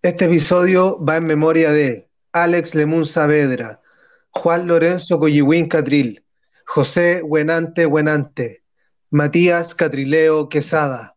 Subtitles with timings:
[0.00, 3.80] Este episodio va en memoria de Alex Lemun Saavedra,
[4.30, 6.22] Juan Lorenzo Collihuín Catril,
[6.66, 8.62] José Buenante Buenante,
[9.10, 11.16] Matías Catrileo Quesada,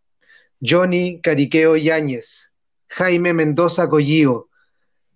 [0.62, 2.54] Johnny Cariqueo Yáñez,
[2.88, 4.49] Jaime Mendoza Collío,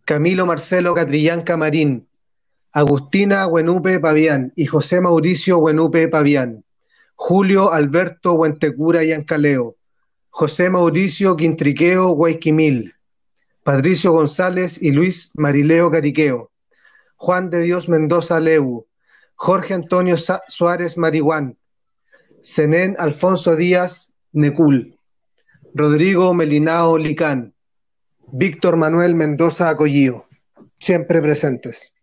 [0.05, 2.07] Camilo Marcelo Catrillán Camarín,
[2.71, 6.63] Agustina Buenupe Pavián y José Mauricio Buenupe Pavián,
[7.16, 9.75] Julio Alberto Huentecura Yancaleo,
[10.29, 12.95] José Mauricio Quintriqueo Guayquimil,
[13.66, 16.52] Patricio González y Luis Marileo Cariqueo,
[17.16, 18.85] Juan de Dios Mendoza Leu,
[19.34, 21.58] Jorge Antonio Suárez Marihuán,
[22.44, 24.99] Zenén Alfonso Díaz Necul,
[25.73, 27.55] Rodrigo Melinao Licán,
[28.31, 30.27] Víctor Manuel Mendoza Acollío,
[30.77, 31.95] siempre presentes.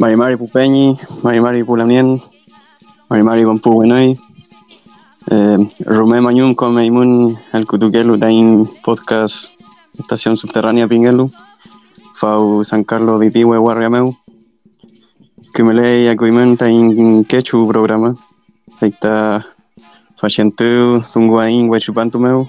[0.00, 2.16] Mari Mari Pupeñi, Mari Mari Pulamien,
[3.12, 4.16] Mari Mari Gompu Buenoy,
[5.28, 9.52] eh, Rumé Mañum Komeimun El Kutukelu Dain Podcast
[10.00, 11.28] Estación Subterránea Pingelu,
[12.14, 14.16] Fau San Carlos Ditiwe Warriameu,
[15.52, 18.16] Kumelei Akuimen Tain Quechu Programa,
[18.80, 19.44] Aita
[20.16, 22.48] Fachentu Zunguain Wechupantumeu,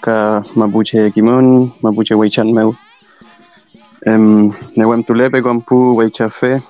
[0.00, 2.76] Ka Mapuche Kimon, Mapuche Weichanmeu.
[4.06, 6.62] Um, Newem Tulepe Gompu Weichafe,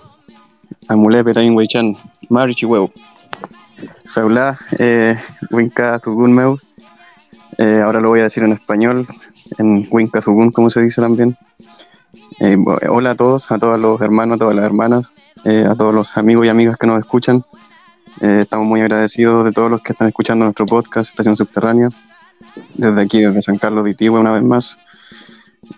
[0.88, 1.96] Amule Petain Weichan,
[2.28, 2.66] Marichi.
[4.06, 5.16] Feula, eh,
[5.50, 6.58] Winka Zugun Meu.
[7.58, 9.06] Eh, ahora lo voy a decir en español,
[9.58, 11.36] en Winka Zugun, como se dice también.
[12.40, 12.56] Eh,
[12.88, 15.12] hola a todos, a todos los hermanos, a todas las hermanas,
[15.44, 17.44] eh, a todos los amigos y amigas que nos escuchan.
[18.20, 21.88] Eh, estamos muy agradecidos de todos los que están escuchando nuestro podcast Estación Subterránea.
[22.74, 24.78] Desde aquí, desde San Carlos de Itigua, una vez más.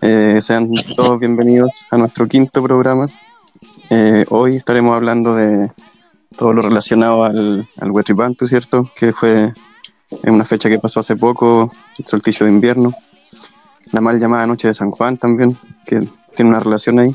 [0.00, 3.06] Eh, sean todos bienvenidos a nuestro quinto programa.
[3.89, 5.71] Eh, hoy estaremos hablando de
[6.37, 7.93] todo lo relacionado al, al
[8.47, 8.91] ¿cierto?
[8.97, 9.53] Que fue
[10.23, 12.91] en una fecha que pasó hace poco, el solsticio de invierno.
[13.93, 17.15] La mal llamada Noche de San Juan también, que tiene una relación ahí.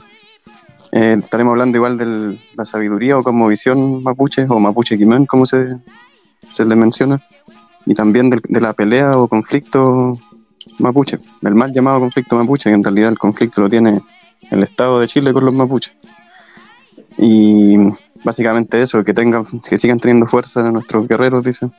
[0.93, 5.77] Eh, estaremos hablando igual de la sabiduría o cosmovisión mapuche, o mapuche quimán, como se,
[6.47, 7.21] se le menciona.
[7.85, 10.17] Y también de, de la pelea o conflicto
[10.79, 14.01] mapuche, el mal llamado conflicto mapuche, que en realidad el conflicto lo tiene
[14.49, 15.93] el Estado de Chile con los mapuches.
[17.21, 17.77] Y
[18.23, 21.69] básicamente eso, que tengan, que sigan teniendo fuerza nuestros guerreros, dice,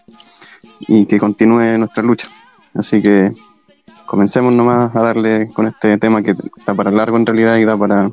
[0.86, 2.28] y que continúe nuestra lucha.
[2.74, 3.32] Así que
[4.06, 7.76] comencemos nomás a darle con este tema que está para largo en realidad y da
[7.76, 8.10] para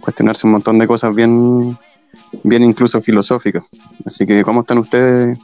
[0.00, 1.76] cuestionarse un montón de cosas bien,
[2.44, 3.64] bien incluso filosóficas.
[4.06, 5.38] Así que, ¿cómo están ustedes,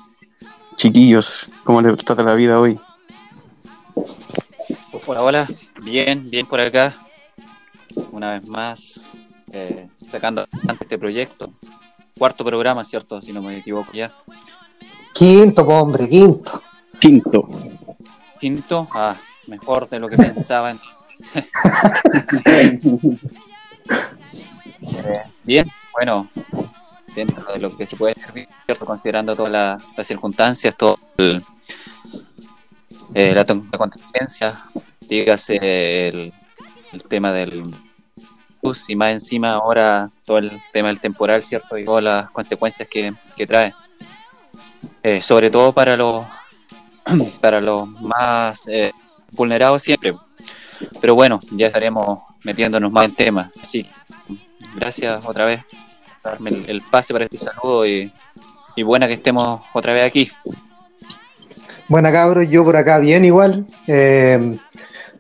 [0.77, 1.51] chiquillos?
[1.65, 2.79] ¿Cómo les trata la vida hoy?
[5.07, 5.49] Hola, hola,
[5.83, 6.95] bien, bien por acá.
[8.13, 9.19] Una vez más,
[9.57, 11.53] eh, sacando adelante este proyecto.
[12.19, 13.21] Cuarto programa, ¿cierto?
[13.23, 14.13] Si no me equivoco ya.
[15.15, 16.63] Quinto, hombre, quinto.
[17.01, 17.49] Quinto.
[18.41, 19.17] Quinto, ah,
[19.49, 21.45] mejor de lo que pensaba entonces.
[24.83, 26.29] Eh, bien, bueno,
[27.15, 28.85] dentro de lo que se puede servir, ¿cierto?
[28.87, 31.43] Considerando todas la- las circunstancias, todo el,
[33.15, 34.65] eh, la, la contingencia,
[35.01, 36.33] dígase el,
[36.93, 37.75] el tema del
[38.89, 41.79] y más encima ahora todo el tema del temporal, ¿cierto?
[41.79, 43.75] Y todas las consecuencias que, que trae.
[45.03, 46.25] Eh, sobre todo para los
[47.41, 48.93] para los más eh,
[49.31, 50.15] vulnerados siempre.
[51.01, 53.51] Pero bueno, ya estaremos metiéndonos más en temas.
[53.61, 53.87] Así
[54.75, 55.65] gracias otra vez
[56.23, 58.13] por darme el, el pase para este saludo y,
[58.77, 60.31] y buena que estemos otra vez aquí.
[61.89, 64.59] Buena cabros, yo por acá bien igual, eh,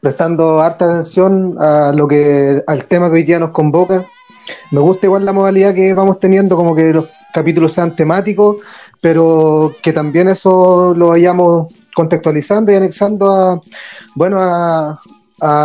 [0.06, 4.06] prestando harta atención a lo que al tema que hoy día nos convoca.
[4.70, 8.58] Me gusta igual la modalidad que vamos teniendo, como que los capítulos sean temáticos,
[9.00, 13.60] pero que también eso lo vayamos contextualizando y anexando a
[14.14, 15.00] bueno a,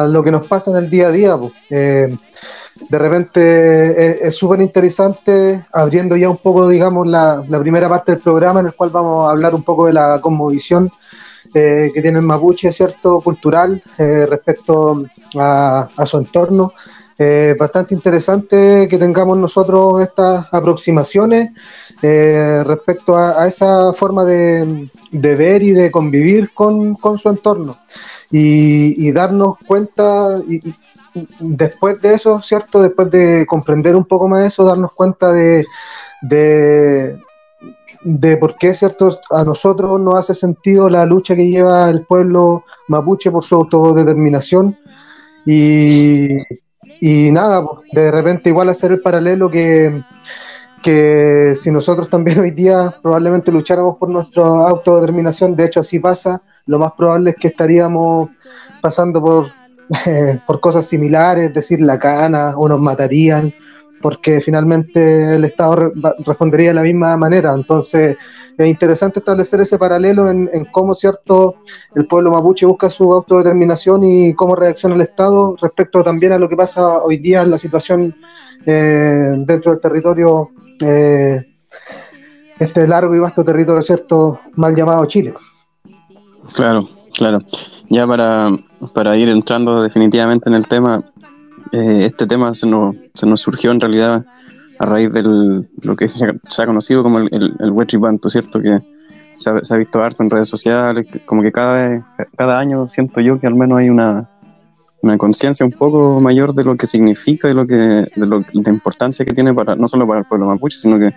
[0.07, 1.37] lo que nos pasa en el día a día.
[1.37, 1.53] pues.
[1.69, 2.17] Eh,
[2.89, 8.13] de repente es- es súper interesante, abriendo ya un poco, digamos, la, la primera parte
[8.13, 10.89] del programa en el cual vamos a hablar un poco de la cosmovisión
[11.53, 13.21] eh, que tiene el mapuche, ¿cierto?
[13.21, 15.03] Cultural eh, respecto
[15.35, 16.73] a, su entorno.
[17.17, 21.51] Eh, bastante interesante que tengamos nosotros estas aproximaciones
[22.01, 27.77] respecto a, esa forma de, ver y de convivir con, con su entorno
[28.31, 30.73] y, darnos cuenta y,
[31.39, 32.81] después de eso, ¿cierto?
[32.81, 35.65] Después de comprender un poco más eso, darnos cuenta de,
[38.03, 39.09] de por qué, ¿cierto?
[39.29, 44.77] A nosotros nos hace sentido la lucha que lleva el pueblo mapuche por su autodeterminación.
[45.45, 46.37] Y,
[46.99, 50.03] y nada, pues, de repente igual hacer el paralelo que,
[50.81, 56.41] que si nosotros también hoy día probablemente lucháramos por nuestra autodeterminación, de hecho así pasa,
[56.65, 58.29] lo más probable es que estaríamos
[58.81, 59.47] pasando por,
[60.47, 63.53] por cosas similares, es decir, la cana, o nos matarían,
[64.01, 65.91] porque finalmente el Estado
[66.25, 67.53] respondería de la misma manera.
[67.53, 68.17] Entonces,
[68.57, 71.55] es interesante establecer ese paralelo en, cómo, cierto,
[71.95, 76.49] el pueblo mapuche busca su autodeterminación y cómo reacciona el Estado respecto también a lo
[76.49, 78.15] que pasa hoy día en la situación
[78.65, 80.49] eh, dentro del territorio,
[80.83, 81.41] eh,
[82.59, 85.33] este largo y vasto territorio, cierto, mal llamado Chile.
[86.53, 87.39] Claro, claro.
[87.89, 88.51] Ya para,
[88.93, 91.03] para ir entrando definitivamente en el tema,
[91.71, 94.25] eh, este tema se nos, se nos surgió en realidad
[94.79, 98.61] a raíz de lo que se ha, conocido como el, el, el ¿cierto?
[98.61, 98.81] Que
[99.37, 102.05] se ha, visto harto en redes sociales, como que cada
[102.37, 104.29] cada año siento yo que al menos hay una,
[105.01, 108.71] una conciencia un poco mayor de lo que significa y lo que, de, lo, de
[108.71, 111.13] importancia que tiene para no solo para el pueblo mapuche, sino que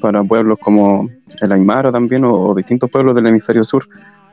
[0.00, 1.08] para pueblos como
[1.40, 3.88] el Aymara también o distintos pueblos del hemisferio sur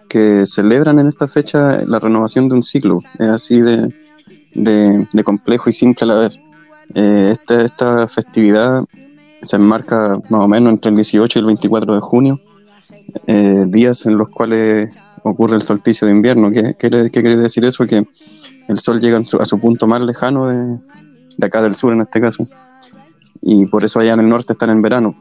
[0.09, 2.99] que celebran en esta fecha la renovación de un ciclo.
[3.17, 3.93] Es así de,
[4.53, 6.39] de, complejo y simple a la vez.
[6.95, 8.83] Eh, esta, esta festividad
[9.41, 12.39] se enmarca más o menos entre el 18 y el 24 de junio,
[13.27, 16.51] eh, días en los cuales ocurre el solsticio de invierno.
[16.51, 17.85] ¿Qué, qué, quiere decir eso?
[17.85, 18.05] Que
[18.67, 20.77] el sol llega a su, punto más lejano de,
[21.37, 22.47] de, acá del sur en este caso,
[23.41, 25.15] y por eso allá en el norte están en verano.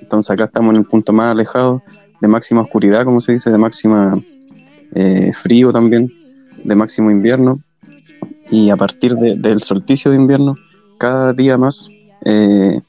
[0.00, 1.82] Entonces acá estamos en el punto más alejado
[2.20, 4.18] de máxima oscuridad, como se dice, de máxima
[4.94, 6.12] eh, frío también,
[6.62, 7.60] de máximo invierno,
[8.50, 10.56] y a partir del solsticio de invierno,
[10.98, 11.88] cada día más
[12.24, 12.80] eh,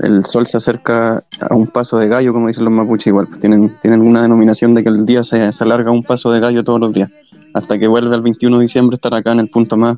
[0.00, 3.40] el sol se acerca a un paso de gallo, como dicen los mapuches, igual, pues
[3.40, 6.64] tienen, tienen una denominación de que el día se, se alarga un paso de gallo
[6.64, 7.10] todos los días,
[7.52, 9.96] hasta que vuelve el 21 de diciembre estar acá en el punto más,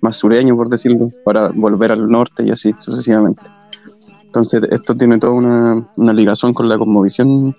[0.00, 3.42] más sureño, por decirlo, para volver al norte y así sucesivamente.
[4.24, 7.54] Entonces, esto tiene toda una, una ligación con la cosmovisión,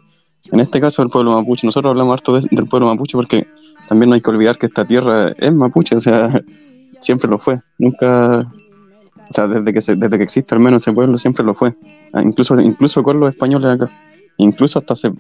[0.52, 1.66] en este caso del pueblo mapuche.
[1.68, 3.48] Nosotros hablamos harto del pueblo mapuche porque
[3.88, 6.42] también no hay que olvidar que esta tierra es mapuche, o sea,
[7.00, 7.62] siempre lo fue.
[7.78, 11.76] Nunca, o sea, desde que, desde que existe al menos ese pueblo, siempre lo fue.
[12.14, 13.90] Ah, incluso, incluso con los españoles acá.
[14.38, 15.12] Incluso hasta hace,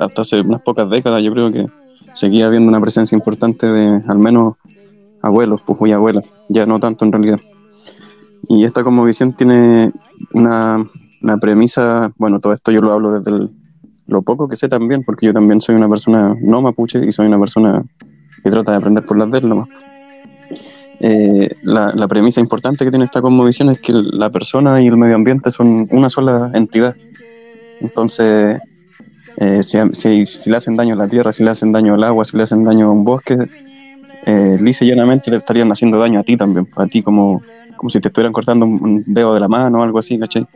[0.00, 1.66] hasta hace unas pocas décadas, yo creo que
[2.12, 4.54] seguía habiendo una presencia importante de al menos
[5.22, 7.40] abuelos, pues y abuelas, ya no tanto en realidad.
[8.48, 9.92] Y esta como visión tiene
[10.32, 10.84] una,
[11.22, 13.50] una premisa, bueno, todo esto yo lo hablo desde el,
[14.08, 17.26] lo poco que sé también, porque yo también soy una persona no mapuche y soy
[17.26, 17.84] una persona
[18.42, 19.52] que trata de aprender por las de él
[21.00, 25.14] eh, la, premisa importante que tiene esta cosmovisión es que la persona y el medio
[25.14, 26.96] ambiente son una sola entidad.
[27.80, 28.60] Entonces,
[29.36, 32.36] eh, si, le hacen daño a la tierra, si le hacen daño al agua, si
[32.36, 33.36] le hacen daño a un bosque,
[34.26, 37.42] eh, lisa y llanamente le estarían haciendo daño a ti también, a ti como,
[37.76, 40.48] como si te estuvieran cortando un dedo de la mano o algo así, ¿cachai?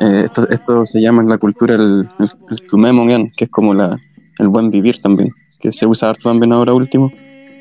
[0.00, 3.98] Eh, esto, esto, se llama en la cultura el, el, que es como la,
[4.38, 5.30] el buen vivir también,
[5.60, 7.12] que se usa harto también ahora último,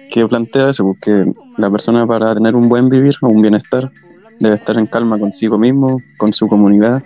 [0.10, 3.92] que plantea eso, porque pues, la persona para tener un buen vivir o un bienestar
[4.40, 7.04] debe estar en calma consigo mismo, con su comunidad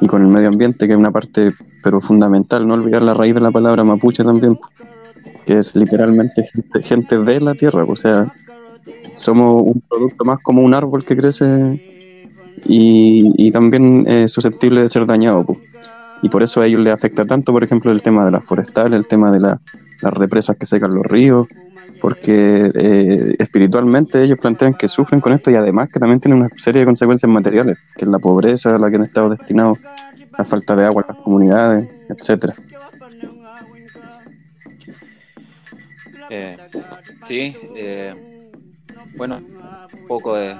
[0.00, 3.34] y con el medio ambiente, que es una parte pero fundamental, no olvidar la raíz
[3.34, 4.58] de la palabra mapuche también,
[5.46, 8.32] que es literalmente gente, gente de la tierra, o sea,
[9.12, 11.91] somos un producto más como un árbol que crece
[12.64, 15.44] y, también es susceptible de ser dañado.
[16.22, 18.92] Y por eso a ellos les afecta tanto, por ejemplo, el tema de las forestales,
[18.92, 19.58] el tema de las
[20.02, 21.46] represas que secan los ríos,
[22.00, 26.48] porque eh, espiritualmente ellos plantean que sufren con esto y además que también tienen una
[26.56, 29.78] serie de consecuencias materiales, que es la pobreza a la que han estado destinados,
[30.36, 32.54] la falta de agua en las comunidades, etcétera.
[36.30, 36.56] Eh,
[37.24, 38.14] sí, eh,
[39.16, 40.56] bueno, un poco de,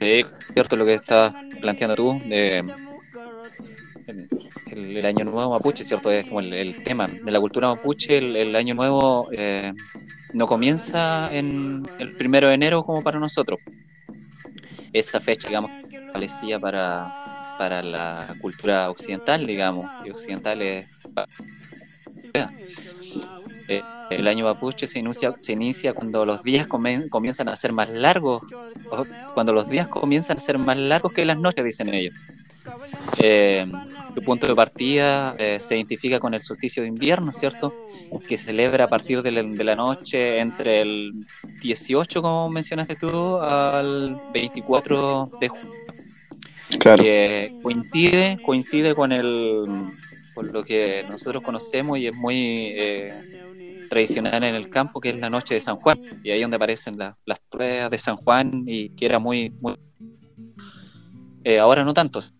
[0.00, 2.64] es cierto lo que estás planteando tú, de
[4.72, 8.74] el, año nuevo mapuche, cierto, es como el, tema de la cultura mapuche, el, año
[8.74, 9.72] nuevo eh,
[10.32, 13.60] no comienza en el primero de enero como para nosotros.
[14.92, 20.86] Esa fecha, digamos, establecida para, para la cultura occidental, digamos, y occidental es
[23.68, 27.88] eh, el año mapuche se inicia, se inicia cuando los días comienzan a ser más
[27.90, 28.42] largos,
[29.34, 32.14] cuando los días comienzan a ser más largos que las noches, dicen ellos.
[33.20, 33.66] Eh,
[34.14, 37.74] su punto de partida eh, se identifica con el solsticio de invierno, ¿cierto?
[38.28, 41.12] Que se celebra a partir de la, noche entre el
[41.60, 45.70] 18, como mencionaste tú, al 24 de junio.
[46.78, 47.02] Claro.
[47.02, 49.66] Que coincide, coincide con el
[50.34, 53.41] con lo que nosotros conocemos y es muy eh,
[53.92, 56.00] tradicional en el campo, que es la noche de San Juan.
[56.24, 59.52] Y ahí es donde aparecen las pruebas de San Juan y que era muy,
[61.44, 62.32] eh, ahora no tantos.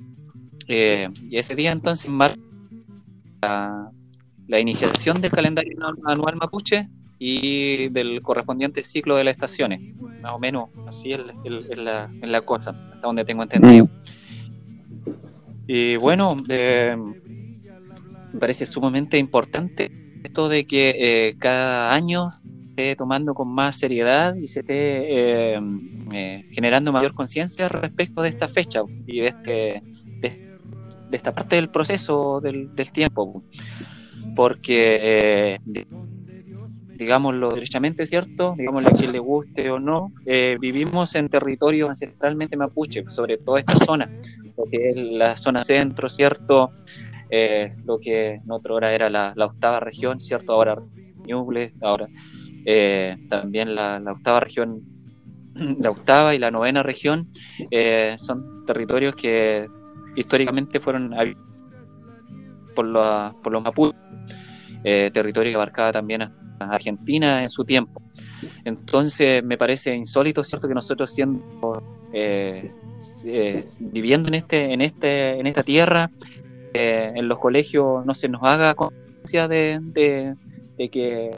[0.67, 2.39] Eh, y ese día entonces marca
[4.49, 9.81] la, iniciación del calendario anual mapuche y del correspondiente ciclo de las estaciones.
[10.23, 11.21] Más o menos así es,
[11.77, 13.91] la, la, cosa, hasta donde tengo entendido.
[15.67, 16.97] Y bueno, eh,
[18.33, 20.02] me parece sumamente importante
[20.33, 22.31] esto de que eh, cada año
[22.71, 25.61] esté tomando con más seriedad y se esté
[26.53, 29.83] generando mayor conciencia respecto de esta fecha y de este,
[31.13, 33.43] de esta parte del proceso del, tiempo,
[34.35, 35.59] porque, eh,
[36.97, 38.55] digámoslo derechamente, ¿cierto?
[38.57, 43.59] Digámosle a quien le guste o no, eh, vivimos en territorio ancestralmente mapuche, sobre toda
[43.59, 44.11] esta zona,
[44.57, 46.71] lo que es la zona centro, ¿cierto?
[47.35, 50.53] Eh, lo que en otra hora era la, octava región, ¿cierto?
[50.53, 50.77] Ahora
[51.27, 52.09] Ñuble, ahora
[53.29, 54.83] también la, la, octava región,
[55.55, 57.31] la octava y la novena región
[58.17, 59.67] son territorios que
[60.15, 61.15] históricamente fueron
[62.75, 64.01] por, los, por los mapuches,
[64.85, 68.03] eh, territorio que abarcaba también a Argentina en su tiempo.
[68.65, 72.73] Entonces me parece insólito, cierto, que nosotros siendo eh,
[73.25, 76.11] eh, viviendo en este, en este, en esta tierra,
[76.75, 81.31] en los colegios no se nos haga conciencia de, de, que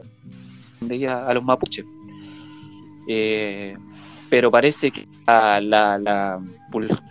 [0.81, 1.85] de a los mapuches.
[4.29, 6.39] pero parece que la, la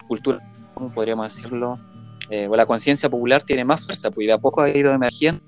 [0.08, 0.40] cultura
[0.74, 1.78] ¿cómo podríamos decirlo?
[2.30, 5.42] Eh, o la conciencia popular tiene más fuerza, pues de a poco ha ido emergiendo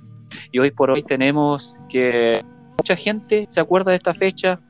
[0.52, 2.44] y hoy por hoy tenemos que
[2.78, 4.60] mucha gente se acuerda de esta fecha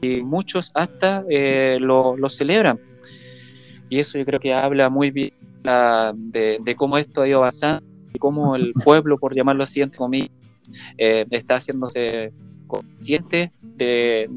[0.00, 2.80] y muchos hasta eh, lo, celebran.
[3.92, 5.32] Y eso yo creo que habla muy bien
[6.14, 10.30] de, cómo esto ha ido avanzando y cómo el pueblo, por llamarlo así, entre comillas,
[10.96, 12.32] eh, está haciéndose
[12.66, 14.30] consciente de,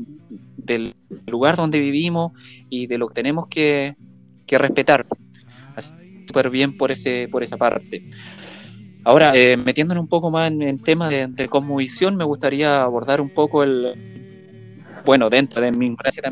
[0.58, 0.94] del
[1.28, 2.34] lugar donde vivimos
[2.70, 3.96] y de lo que tenemos que,
[4.46, 5.08] que respetar
[6.28, 8.10] súper bien por, ese, por esa parte.
[9.06, 13.30] Ahora, eh, metiéndonos un poco más en, temas de, de cosmovisión, me gustaría abordar un
[13.30, 13.88] poco el,
[15.06, 16.24] bueno, dentro de mi ignorancia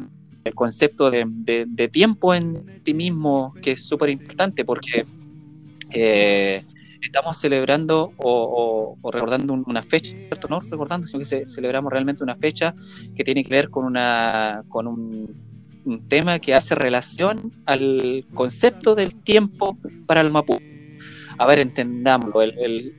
[0.43, 5.05] el concepto de, tiempo en sí mismo, que es súper importante porque
[5.91, 6.63] eh,
[7.01, 10.47] estamos celebrando o, recordando una fecha, ¿cierto?
[10.47, 12.73] No recordando, sino que celebramos realmente una fecha
[13.15, 15.53] que tiene que ver con, una, con un
[15.85, 20.97] un tema que hace relación al concepto del tiempo para el Mapuche.
[21.37, 22.41] A ver, entendámoslo.
[22.41, 22.95] El,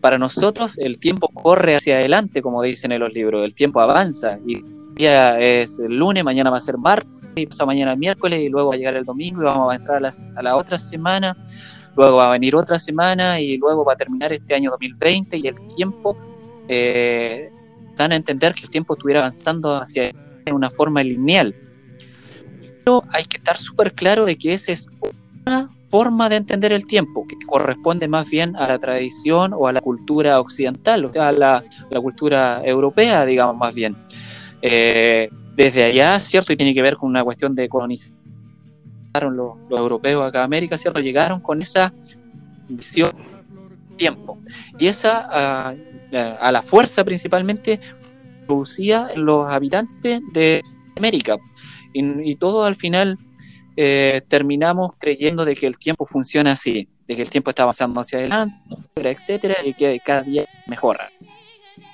[0.00, 3.44] para nosotros el tiempo corre hacia adelante, como dicen en los libros.
[3.44, 4.38] El tiempo avanza.
[4.46, 4.62] Y
[4.94, 8.68] día es el lunes, mañana va a ser martes, y pasa mañana miércoles, y luego
[8.68, 11.36] va a llegar el domingo y vamos a entrar a, la otra semana.
[11.96, 15.46] Luego va a venir otra semana y luego va a terminar este año 2020 y
[15.46, 16.16] el tiempo,
[16.68, 17.50] eh,
[17.96, 20.12] dan a entender que el tiempo estuviera avanzando hacia
[20.50, 21.54] una forma lineal
[23.10, 24.86] hay que estar súper claro de que esa es
[25.46, 29.72] una forma de entender el tiempo, que corresponde más bien a la tradición o a
[29.72, 31.64] la cultura occidental, o sea, a la,
[32.02, 33.96] cultura europea, digamos más bien.
[34.66, 36.52] Eh, desde allá, ¿cierto?
[36.52, 38.18] Y tiene que ver con una cuestión de colonización.
[39.14, 41.00] Los, los europeos acá a América, ¿cierto?
[41.00, 41.92] Llegaron con esa
[42.68, 43.12] visión
[43.96, 44.38] tiempo.
[44.78, 45.74] Y esa, a,
[46.40, 47.78] a la fuerza principalmente,
[48.46, 50.62] producía en los habitantes de
[50.96, 51.36] América
[51.94, 53.18] y, todo al final
[53.76, 58.00] eh, terminamos creyendo de que el tiempo funciona así, de que el tiempo está avanzando
[58.00, 58.56] hacia adelante,
[58.96, 61.10] etcétera, y que cada día mejora.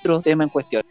[0.00, 0.83] Otro tema en cuestión.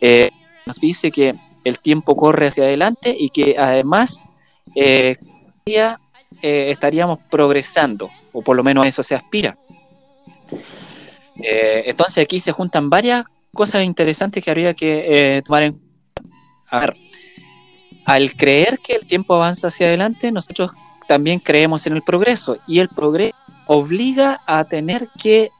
[0.00, 0.30] Eh,
[0.66, 4.26] nos dice que el tiempo corre hacia adelante y que además
[4.74, 5.16] eh,
[5.64, 6.00] día,
[6.42, 9.56] eh, estaríamos progresando, o por lo menos a eso se aspira.
[11.36, 15.90] entonces aquí se juntan varias cosas interesantes que habría que tomar en cuenta.
[16.70, 16.96] A ver,
[18.04, 20.72] al creer que el tiempo avanza hacia adelante, nosotros
[21.08, 23.34] también creemos en el progreso y el progreso
[23.66, 25.50] obliga a tener que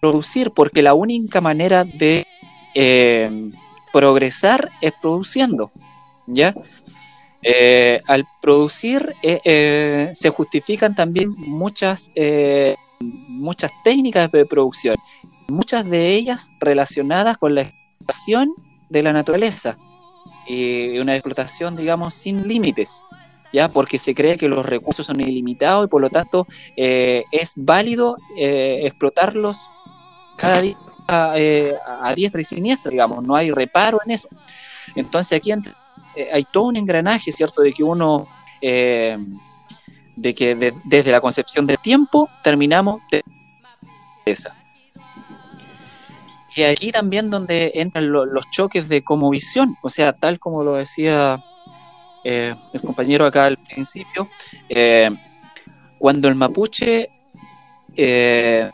[0.00, 2.26] producir, porque la única manera de
[2.74, 3.50] eh,
[3.96, 5.70] progresar es produciendo,
[6.26, 6.54] ¿ya?
[7.42, 12.10] Eh, al producir eh, se justifican también muchas,
[13.00, 14.96] muchas técnicas de producción,
[15.48, 18.52] muchas de ellas relacionadas con la explotación
[18.90, 19.78] de la naturaleza
[20.46, 23.02] y una explotación, digamos, sin límites.
[23.52, 23.68] ¿ya?
[23.68, 28.16] Porque se cree que los recursos son ilimitados y por lo tanto eh, es válido
[28.36, 29.70] eh, explotarlos
[30.36, 30.76] cada día
[31.08, 34.28] eh, a diestra y siniestra, digamos, no hay reparo en eso.
[34.94, 37.62] Entonces aquí hay todo un engranaje, ¿cierto?
[37.62, 38.26] De que uno,
[38.60, 43.22] de que desde la concepción del tiempo terminamos de
[44.24, 44.54] esa.
[46.56, 50.74] Y aquí también donde entran los choques de como visión, o sea, tal como lo
[50.74, 51.44] decía
[52.24, 54.30] eh, el compañero acá al principio,
[54.70, 55.10] eh,
[55.98, 57.10] cuando el mapuche
[57.94, 58.70] eh,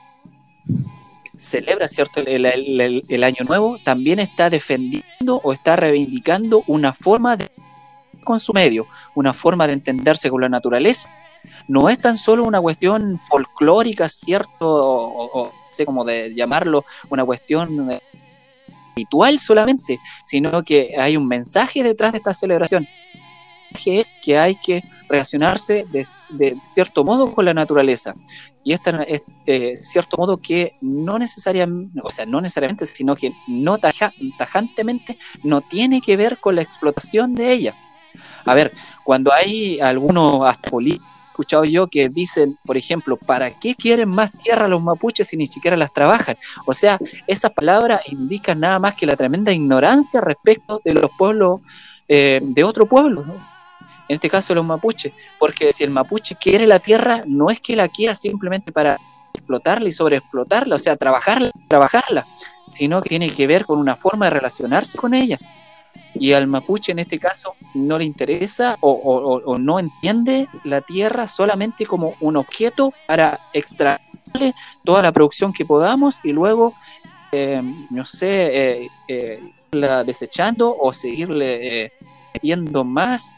[1.42, 7.50] celebra cierto el, año nuevo, también está defendiendo o está reivindicando una forma de
[8.24, 11.10] con su medio, una forma de entenderse con la naturaleza.
[11.66, 17.90] No es tan solo una cuestión folclórica, cierto, o sé cómo de llamarlo, una cuestión
[18.94, 22.86] ritual solamente, sino que hay un mensaje detrás de esta celebración,
[23.86, 28.14] es que hay que relacionarse de, cierto modo con la naturaleza.
[28.64, 33.32] Y esta es eh, cierto modo que no necesariamente, o sea, no necesariamente, sino que
[33.48, 37.74] no tajantemente no tiene que ver con la explotación de ella.
[38.44, 38.72] A ver,
[39.04, 44.30] cuando hay algunos hasta políticos escuchado yo que dicen, por ejemplo, ¿para qué quieren más
[44.32, 46.36] tierra los mapuches si ni siquiera las trabajan?
[46.66, 51.60] O sea, esas palabras indican nada más que la tremenda ignorancia respecto de los pueblos
[52.06, 53.24] eh, de otro pueblo,
[54.08, 57.76] en este caso los mapuches, porque si el mapuche quiere la tierra, no es que
[57.76, 58.98] la quiera simplemente para
[59.32, 62.26] explotarla y sobreexplotarla, o sea, trabajarla, trabajarla,
[62.66, 65.38] sino que tiene que ver con una forma de relacionarse con ella.
[66.14, 71.86] Y al mapuche en este caso no le interesa o, no entiende la tierra solamente
[71.86, 74.54] como un objeto para extraerle
[74.84, 76.74] toda la producción que podamos y luego,
[77.32, 79.40] eh, no sé, eh, eh,
[79.72, 81.92] la desechando o seguirle
[82.34, 83.34] metiendo más,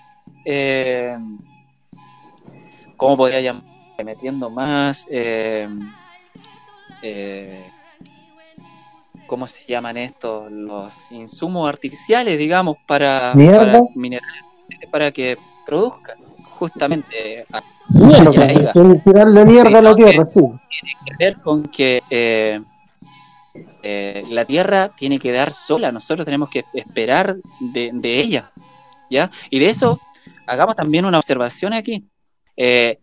[2.97, 3.65] ¿cómo podría llamar?
[4.05, 5.07] Metiendo más...
[9.27, 10.51] ¿cómo se llaman estos?
[10.51, 14.45] Los insumos artificiales, digamos, para, para minerales,
[14.91, 15.37] para que
[15.67, 16.19] produzcan
[16.59, 17.45] justamente
[19.05, 20.41] tirarle mierda a la tierra, sí.
[20.41, 22.61] Tiene que ver con que eh,
[23.83, 28.51] eh, la tierra tiene que dar sola, nosotros tenemos que esperar de, ella,
[29.11, 29.31] ¿ya?
[29.51, 30.01] Y de eso
[30.47, 32.05] hagamos también una observación aquí.
[32.57, 32.99] Eh,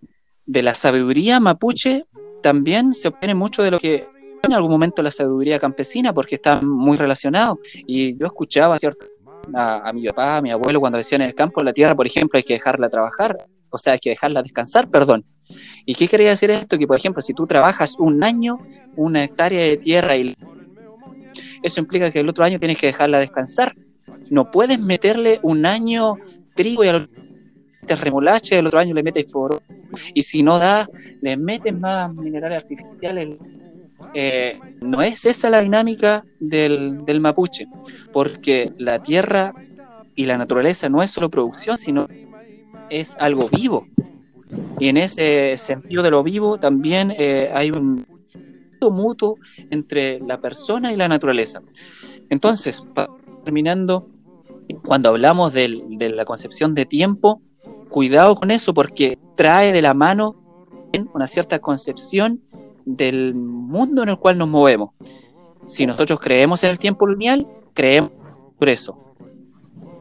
[0.46, 2.06] de la sabiduría mapuche
[2.42, 4.08] también se obtiene mucho de lo que
[4.44, 7.60] en algún momento la sabiduría campesina porque está muy relacionado.
[7.86, 9.06] Y yo escuchaba ¿cierto?
[9.54, 12.38] A, mi papá, a mi abuelo, cuando decían en el campo, la tierra, por ejemplo,
[12.38, 13.38] hay que dejarla trabajar,
[13.70, 15.26] o sea, hay que dejarla descansar, perdón.
[15.86, 16.78] ¿Y qué quería decir esto?
[16.78, 18.60] Que, por ejemplo, si tú trabajas un año,
[18.96, 20.36] una hectárea de tierra, y
[21.64, 23.76] eso implica que el otro año tienes que dejarla descansar.
[24.30, 26.16] No puedes meterle un año
[26.56, 27.10] trigo y al
[27.88, 29.62] remolacha el otro año le metes por
[30.14, 30.88] y si no da,
[31.22, 33.38] le metes más minerales artificiales,
[34.14, 37.68] eh, no es esa la dinámica del, mapuche,
[38.12, 39.54] porque la tierra
[40.16, 42.08] y la naturaleza no es solo producción, sino
[42.90, 43.88] es algo vivo.
[44.80, 48.06] Y en ese sentido de lo vivo también eh, hay un
[48.82, 49.38] mutuo
[49.70, 51.62] entre la persona y la naturaleza.
[52.30, 52.84] Entonces,
[53.46, 54.10] terminando,
[54.84, 57.42] cuando hablamos de la concepción de tiempo,
[57.92, 60.36] cuidado con eso porque trae de la mano
[61.14, 62.42] una cierta concepción
[62.86, 64.92] del mundo en el cual nos movemos.
[65.68, 68.98] Si nosotros creemos en el tiempo lineal, creemos en el progreso.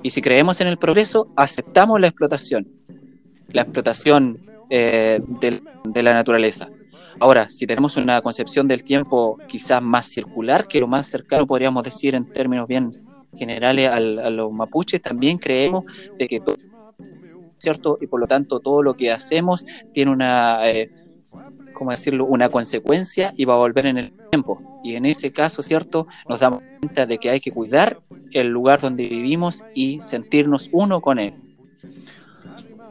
[0.03, 2.66] Y si creemos en el progreso, aceptamos la explotación.
[3.48, 4.38] La explotación
[4.70, 6.68] eh, de, la naturaleza.
[7.18, 11.83] Ahora, si tenemos una concepción del tiempo quizás más circular, que lo más cercano podríamos
[11.85, 13.03] decir en términos bien
[13.37, 15.85] generales a los mapuches, también creemos
[16.18, 16.57] de que todo,
[17.60, 17.98] ¿cierto?
[18.00, 20.90] Y por lo tanto todo lo que hacemos tiene una, eh,
[21.74, 24.80] como decirlo?, una consecuencia y va a volver en el tiempo.
[24.82, 28.00] Y en ese caso, ¿cierto?, nos damos cuenta de que hay que cuidar
[28.32, 31.34] el lugar donde vivimos y sentirnos uno con él.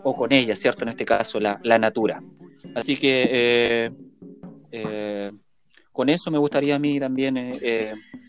[0.04, 0.84] O con ella, ¿cierto?
[0.84, 2.22] En este caso, la, la natura.
[2.76, 3.92] Así que eh,
[4.72, 5.32] eh,
[5.92, 7.38] con eso me gustaría a mí también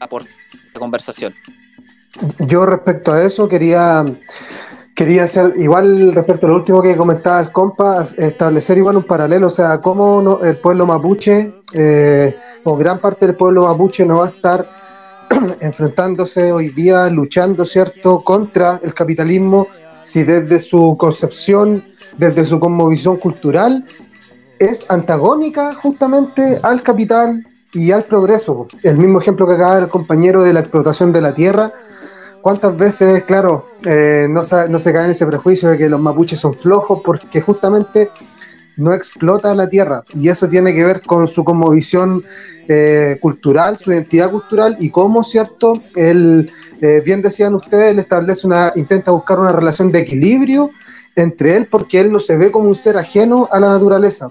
[0.01, 0.33] aportar
[0.73, 1.33] la conversación.
[2.41, 4.05] Yo respecto a eso quería
[5.01, 9.47] quería hacer, igual respecto a lo último que comentaba el compa, establecer igual un paralelo,
[9.47, 14.27] o sea, cómo el pueblo mapuche, eh, o gran parte del pueblo mapuche no va
[14.27, 14.69] a estar
[15.61, 19.69] enfrentándose hoy día, luchando, ¿cierto?, contra el capitalismo,
[20.03, 21.83] si desde su concepción,
[22.19, 23.87] desde su conmovisión cultural,
[24.59, 28.67] es antagónica justamente al capital y al progreso.
[28.83, 31.73] El mismo ejemplo que acaba el compañero de la explotación de la tierra,
[32.43, 36.01] ¿Cuántas veces, claro, eh, no, se, no se cae en ese prejuicio de que los
[36.01, 38.09] mapuches son flojos porque justamente
[38.79, 42.25] no explota la tierra y eso tiene que ver con su visión
[42.67, 45.75] eh, cultural, su identidad cultural y cómo, ¿cierto?
[45.95, 46.51] Él,
[46.81, 50.71] eh, bien decían ustedes, él establece una, intenta buscar una relación de equilibrio
[51.17, 54.29] entre él porque él no se ve como un ser ajeno a la naturaleza,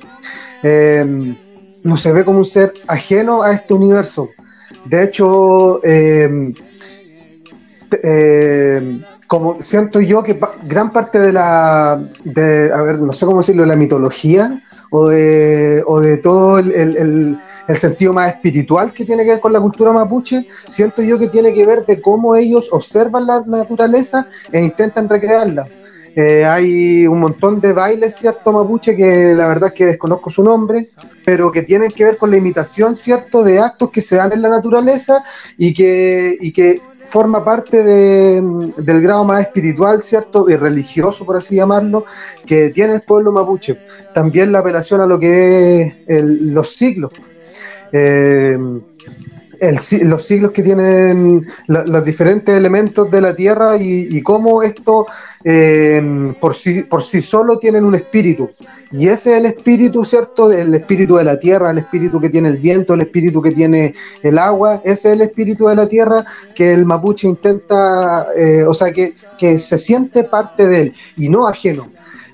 [1.84, 4.30] no se ve como un ser ajeno a este universo.
[4.86, 5.82] De hecho,
[8.04, 13.40] eh, como siento yo que gran parte de la, de, a ver, no sé cómo
[13.40, 17.38] decirlo, de la mitología o de, o de todo el,
[17.76, 21.54] sentido más espiritual que tiene que ver con la cultura mapuche, siento yo que tiene
[21.54, 25.68] que ver de cómo ellos observan la naturaleza e intentan recrearla.
[26.16, 28.96] Eh, hay un montón de bailes, ¿cierto, mapuche?
[28.96, 30.90] Que la verdad es que desconozco su nombre,
[31.24, 34.42] pero que tienen que ver con la imitación, ¿cierto?, de actos que se dan en
[34.42, 35.24] la naturaleza
[35.58, 40.50] y que, y que forma parte del grado más espiritual, ¿cierto?
[40.50, 42.06] Y religioso, por así llamarlo,
[42.46, 43.80] que tiene el pueblo mapuche.
[44.14, 47.12] También la apelación a lo que es los siglos.
[47.92, 48.58] Eh,
[49.62, 55.08] los siglos que tienen los diferentes elementos de la Tierra y, cómo esto
[55.44, 58.50] eh, por, sí, por sí solo tienen un espíritu.
[58.92, 60.52] Y ese es el espíritu, ¿cierto?
[60.52, 63.94] El espíritu de la Tierra, el espíritu que tiene el viento, el espíritu que tiene
[64.24, 64.82] el agua.
[64.84, 69.12] Ese es el espíritu de la Tierra que el mapuche intenta, eh, o sea, que,
[69.38, 71.90] que se siente parte de él y no ajeno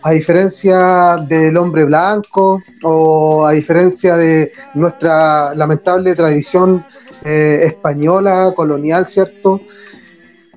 [0.05, 6.85] a diferencia del hombre blanco o a diferencia de nuestra lamentable tradición
[7.25, 9.59] eh, española, colonial, ¿cierto?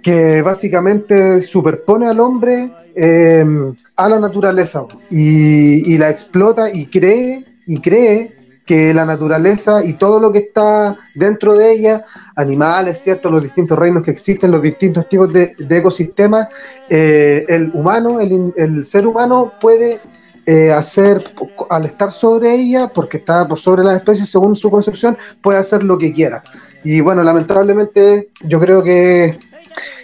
[0.02, 7.80] Que básicamente superpone al hombre em, a la naturaleza y, la explota y cree, y
[7.80, 12.04] cree que la naturaleza y todo lo que está dentro de ella,
[12.36, 13.30] animales, ¿cierto?
[13.30, 16.48] Los distintos reinos que existen, los distintos tipos de, ecosistemas,
[16.90, 20.00] eh, el humano, el, el, ser humano puede
[20.50, 21.22] eh, hacer,
[21.68, 25.84] al estar sobre ella, porque está por sobre las especies según su concepción, puede hacer
[25.84, 26.42] lo que quiera.
[26.82, 29.38] Y bueno, lamentablemente yo creo que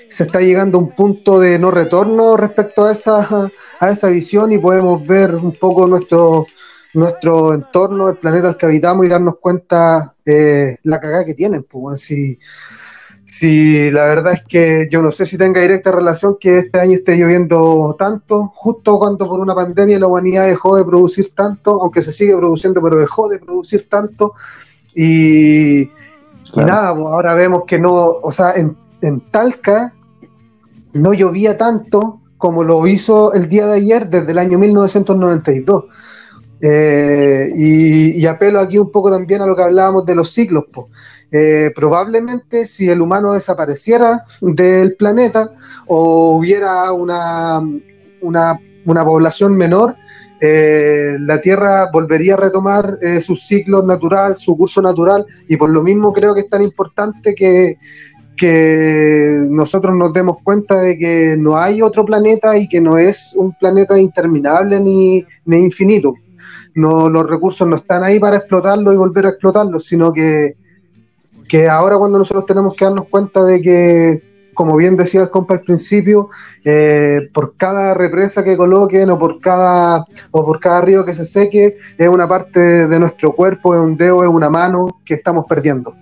[0.07, 4.53] se está llegando a un punto de no retorno respecto a esa, a esa visión
[4.53, 6.47] y podemos ver un poco nuestro,
[6.93, 11.63] nuestro entorno, el planeta al que habitamos y darnos cuenta eh, la cagada que tienen.
[11.63, 12.39] Pues, si,
[13.37, 16.93] Sí, la verdad es que yo no sé si tenga directa relación que este año
[16.93, 22.01] esté lloviendo tanto, justo cuando por una pandemia la humanidad dejó de producir tanto, aunque
[22.01, 24.35] se sigue produciendo, pero dejó de producir tanto.
[24.95, 25.91] Y,
[26.55, 28.77] nada, pues ahora vemos que no, o sea, en,
[29.33, 29.93] Talca
[30.93, 35.87] no llovía tanto como lo hizo el día de ayer desde el año 1992.
[36.61, 40.67] Eh, y, y, apelo aquí un poco también a lo que hablábamos de los ciclos.
[40.73, 40.87] Pues.
[41.37, 45.51] Eh, probablemente si el humano desapareciera del planeta
[45.89, 47.61] o hubiera una,
[48.21, 49.97] una, población menor,
[50.41, 55.71] eh, la Tierra volvería a retomar eh, su ciclo natural, su curso natural, y por
[55.71, 57.79] lo mismo creo que es tan importante que,
[58.37, 63.35] que nosotros nos demos cuenta de que no hay otro planeta y que no es
[63.35, 66.15] un planeta interminable ni, ni infinito.
[66.77, 70.55] No, los recursos no están ahí para explotarlo y volver a explotarlo, sino que
[71.49, 74.23] que ahora cuando nosotros tenemos que darnos cuenta de que,
[74.55, 76.29] como bien decía el compa al principio,
[76.65, 81.25] eh, por cada represa que coloquen o por cada o por cada río que se
[81.25, 85.45] seque, es una parte de nuestro cuerpo, es un dedo, es una mano que estamos
[85.49, 85.95] perdiendo.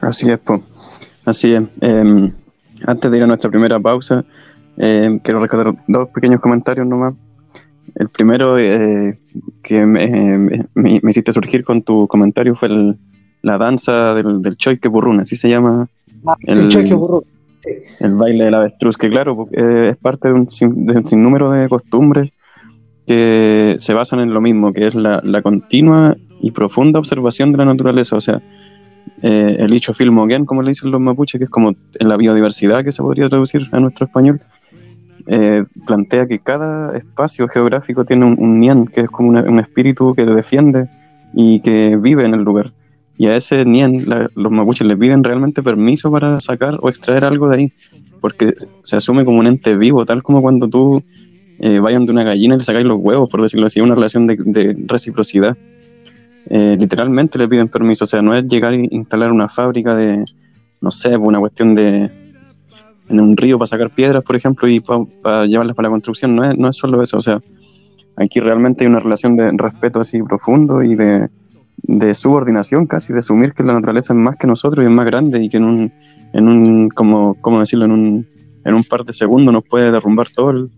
[0.00, 0.60] Así es, pues.
[1.24, 1.62] Así es.
[1.80, 2.32] Em,
[2.86, 4.24] antes de ir a nuestra primera pausa,
[4.76, 7.14] em, quiero recordar dos pequeños comentarios nomás.
[7.94, 9.18] El primero eh,
[9.62, 12.98] que me, me, hiciste surgir con tu comentario fue el,
[13.44, 15.86] la danza del, del choique burrún, así se llama.
[16.26, 16.96] Ah, el, choique
[18.00, 22.32] El baile del avestruz, que claro, eh, es parte de un, sinnúmero de costumbres
[23.06, 27.66] que se basan en lo mismo, que es la, continua y profunda observación de la
[27.66, 28.16] naturaleza.
[28.16, 28.40] O sea,
[29.20, 32.82] eh, el hecho filmogen, como le dicen los mapuches, que es como en la biodiversidad
[32.82, 34.40] que se podría traducir a nuestro español,
[35.26, 40.24] eh, plantea que cada espacio geográfico tiene un, un que es como un espíritu que
[40.24, 40.88] lo defiende
[41.34, 42.72] y que vive en el lugar.
[43.16, 47.48] Y a ese Nien los mapuches le piden realmente permiso para sacar o extraer algo
[47.48, 47.72] de ahí,
[48.20, 51.02] porque se asume como un ente vivo, tal como cuando tú
[51.60, 54.26] eh, vayan de una gallina y le sacáis los huevos, por decirlo así, una relación
[54.26, 55.56] de, reciprocidad.
[56.50, 60.24] Eh, literalmente le piden permiso, o sea, no es llegar e instalar una fábrica de,
[60.80, 62.10] no sé, una cuestión de
[63.08, 66.50] en un río para sacar piedras, por ejemplo, y para llevarlas para la construcción, no
[66.50, 67.38] es, no es solo eso, o sea,
[68.16, 71.28] aquí realmente hay una relación de respeto así profundo y de
[71.76, 75.06] de subordinación casi, de asumir que la naturaleza es más que nosotros y es más
[75.06, 75.92] grande y que en un,
[76.32, 77.84] en un como, ¿cómo decirlo?
[77.84, 78.26] En un,
[78.64, 80.70] en un par de segundos nos puede derrumbar todo el,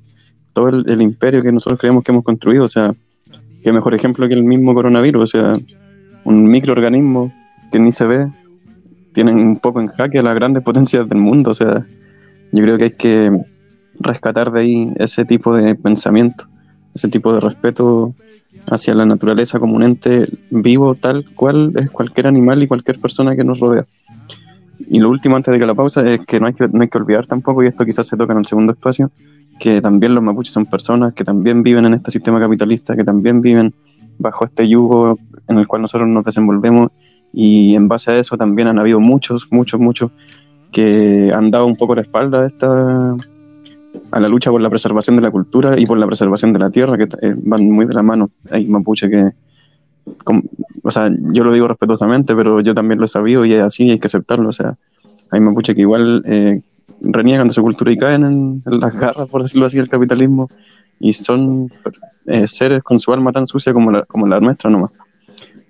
[0.53, 2.65] todo el, imperio que nosotros creemos que hemos construido.
[2.65, 2.95] O sea,
[3.63, 5.23] qué mejor ejemplo que el mismo coronavirus.
[5.23, 5.53] O sea,
[6.25, 7.33] un microorganismo
[7.71, 8.33] que ni se ve,
[9.13, 11.51] tienen un poco en jaque a las grandes potencias del mundo.
[11.51, 11.87] O sea,
[12.53, 13.45] yo creo que hay que
[14.01, 16.47] rescatar de ahí ese tipo de pensamiento,
[16.95, 18.09] ese tipo de respeto
[18.71, 23.37] hacia la naturaleza como un ente vivo tal cual es cualquier animal y cualquier persona
[23.37, 23.85] que nos rodea.
[24.89, 26.89] Y lo último antes de que la pausa es que no hay que, no hay
[26.89, 29.11] que olvidar tampoco, y esto quizás se toca en el segundo espacio,
[29.59, 33.41] que también los mapuches son personas que también viven en este sistema capitalista, que también
[33.41, 33.75] viven
[34.19, 36.91] bajo este yugo en el cual nosotros nos desenvolvemos
[37.33, 40.11] y en base a eso también han habido muchos, muchos, muchos
[40.73, 43.17] que han dado un poco la espalda a esta
[44.11, 46.71] a la lucha por la preservación de la cultura y por la preservación de la
[46.71, 48.31] tierra, que eh, van muy de la mano.
[48.51, 49.33] Hay mapuche que,
[50.83, 53.91] o sea, yo lo digo respetuosamente, pero yo también lo he sabido y es así,
[53.91, 54.49] hay que aceptarlo.
[54.49, 54.77] O sea,
[55.31, 56.63] hay mapuche que igual eh,
[57.01, 60.49] reniegan de su cultura y caen en, las garras, por decirlo así, del capitalismo
[60.99, 61.71] y son
[62.27, 64.93] eh, seres con su alma tan sucia como la, como la nuestra nomás.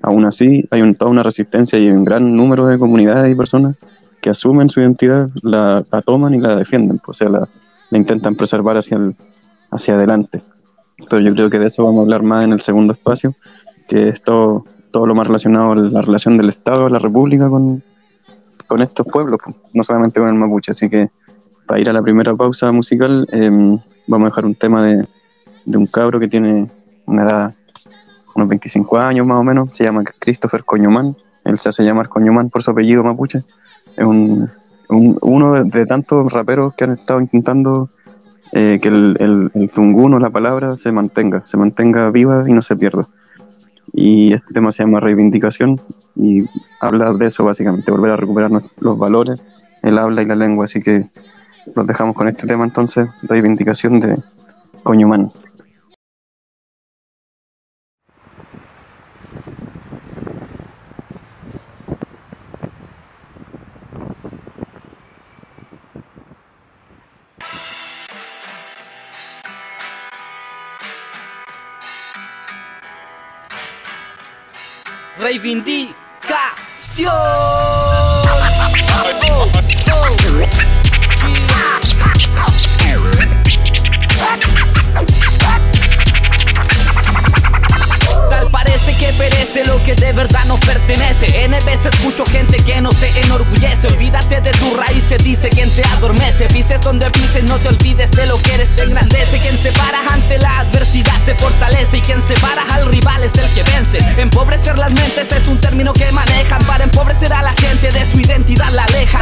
[0.02, 3.78] Aún así, hay toda una resistencia y un gran número de comunidades y personas
[4.20, 7.48] que asumen su identidad, la, toman y la defienden, pues, o sea, la,
[7.90, 9.14] la intentan preservar hacia, el,
[9.70, 10.42] hacia adelante.
[11.08, 13.34] Pero yo creo que de eso vamos a hablar más en el segundo espacio,
[13.88, 17.82] que es todo, lo más relacionado a la relación del Estado, la República con,
[18.66, 19.40] con estos pueblos,
[19.74, 20.70] no solamente con el mapuche.
[20.70, 21.10] Así que
[21.66, 25.06] para ir a la primera pausa musical, em, vamos a dejar un tema de,
[25.66, 26.70] de, un cabro que tiene
[27.06, 27.54] una edad,
[28.34, 32.48] unos 25 años más o menos, se llama Christopher Coñomán, él se hace llamar Coñomán
[32.48, 33.44] por su apellido mapuche,
[33.96, 34.50] es un,
[34.88, 37.90] uno de, tantos raperos que han estado intentando
[38.52, 42.62] eh, que el, el, el zunguno, la palabra, se mantenga, se mantenga viva y no
[42.62, 43.08] se pierda.
[43.92, 45.80] Y este tema se llama Reivindicación
[46.14, 46.44] y
[46.80, 49.40] habla de eso básicamente, volver a recuperar los valores,
[49.82, 50.64] el habla y la lengua.
[50.64, 51.06] Así que
[51.74, 54.16] los dejamos con este tema entonces, Reivindicación de
[54.82, 55.32] Coñumán.
[75.18, 77.06] Reivindicación.
[79.86, 80.65] Tal
[88.76, 91.26] parece que perece lo que de verdad nos pertenece.
[91.44, 93.86] N veces escucho gente que no se enorgullece.
[93.86, 96.46] Olvídate de tu raíz, se dice quien te adormece.
[96.48, 99.38] Pises donde pises, no te olvides de lo que eres, te engrandece.
[99.38, 101.98] Quien se para ante la adversidad se fortalece.
[101.98, 103.98] Y quien se para al rival es el que vence.
[104.20, 108.20] Empobrecer las mentes es un término que manejan para empobrecer a la gente de su
[108.20, 109.20] identidad la aleja.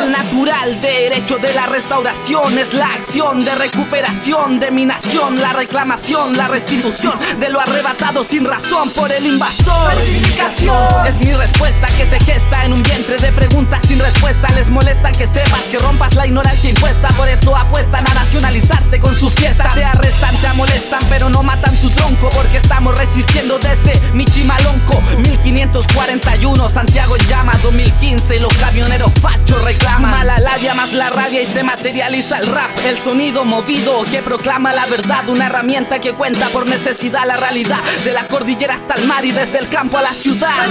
[0.00, 5.52] El natural derecho de la restauración es la acción de recuperación de mi nación, la
[5.52, 9.92] reclamación, la restitución de lo arrebatado sin razón por el invasor.
[11.06, 14.48] Es mi respuesta que se gesta en un vientre de preguntas sin respuesta.
[14.54, 17.08] Les molesta que sepas que rompas la ignorancia impuesta.
[17.08, 19.74] Por eso apuestan a nacionalizarte con sus fiestas.
[19.74, 22.28] Te arrestan, te molestan, pero no matan tu tronco.
[22.30, 25.00] Porque estamos resistiendo desde Michimalonco.
[25.18, 28.40] 1541, Santiago llama 2015.
[28.40, 30.10] Los camioneros fachos reclaman.
[30.10, 32.76] Mala labia más la rabia y se materializa el rap.
[32.84, 35.28] El sonido movido que proclama la verdad.
[35.28, 37.78] Una herramienta que cuenta por necesidad la realidad.
[38.04, 40.66] De la cordillera hasta el mar y desde el campo a la ciudad.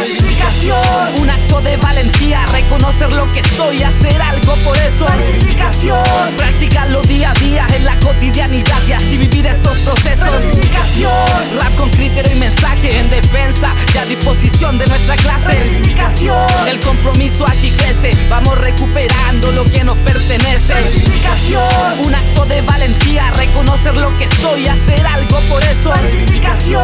[1.20, 5.08] Un acto de valentía, reconocer lo que soy, hacer algo por eso.
[5.08, 6.04] Reivindicación,
[6.36, 10.32] practicarlo día a día en la cotidianidad y así vivir estos procesos.
[10.34, 15.82] Reivindicación, rap con criterio y mensaje en defensa y a disposición de nuestra clase.
[16.68, 20.74] El compromiso aquí crece, vamos recuperando lo que nos pertenece.
[20.74, 25.94] Reivindicación, un acto de valentía, reconocer lo que soy, hacer algo por eso.
[25.94, 26.84] Reivindicación,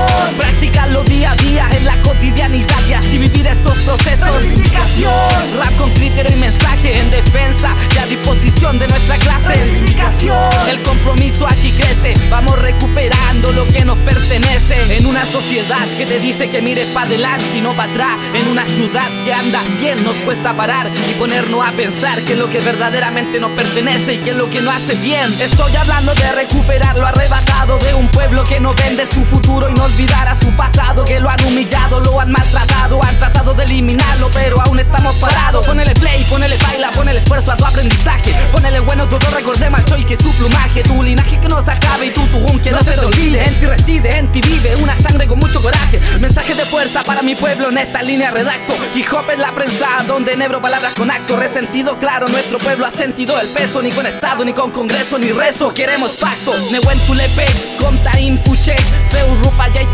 [0.54, 4.36] practicarlo día a día en la cotidianidad y así vivir estos procesos.
[4.36, 9.54] Reivindicación, rap con criterio y mensaje en defensa y a disposición de nuestra clase.
[9.54, 14.76] Reivindicación, el compromiso aquí crece, vamos recuperando lo que nos pertenece.
[14.96, 18.48] En una sociedad que te dice que mires para adelante y no para atrás, en
[18.50, 22.40] una ciudad que anda a 100 nos cuesta parar y ponernos a pensar que es
[22.40, 25.34] lo que verdaderamente nos pertenece y que es lo que no hace bien.
[25.42, 29.74] Estoy hablando de recuperar lo arrebatado de un pueblo que no vende su futuro y
[29.74, 33.64] no olvidar a su pasado, que lo han humillado, lo han maltratado, han tratado de
[33.64, 35.66] eliminarlo, pero aún estamos parados.
[35.66, 38.34] Ponele play, ponele baila, ponele esfuerzo a tu aprendizaje.
[38.52, 42.08] Ponele bueno todo, recordemos al y que su plumaje, tu linaje que no se acabe
[42.08, 42.24] y tu
[42.64, 43.44] que no se te olvide.
[43.44, 46.00] En ti reside, en ti vive, una sangre con mucho coraje.
[46.20, 48.74] Mensaje de fuerza para mi pueblo en esta línea redacto.
[48.96, 51.36] Hip hop es la prensa donde enebro palabras con acto.
[51.36, 53.82] Resentido, claro, nuestro pueblo ha sentido el peso.
[53.82, 55.74] Ni con Estado, ni con Congreso, ni rezo.
[55.74, 56.54] Queremos pacto.
[56.72, 57.46] Newen tulepe,
[57.80, 58.76] conta impuche.
[59.10, 59.86] Feu rupa ya y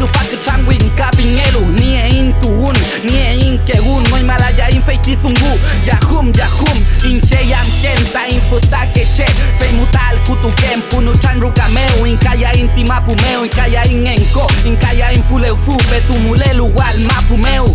[0.46, 5.52] cantwing ka pi ngedu nie intun nie inke gun muy mala ya infetizun gu.
[5.86, 6.78] Ya cum ya cum
[8.14, 9.26] ta imputa keche
[9.60, 15.12] femo mutal kutuken puno chanruga rukameu inka inti mapumeu inka ya in enco inka ya
[15.14, 17.74] impuleu fu pe tu mule lugar mapumeo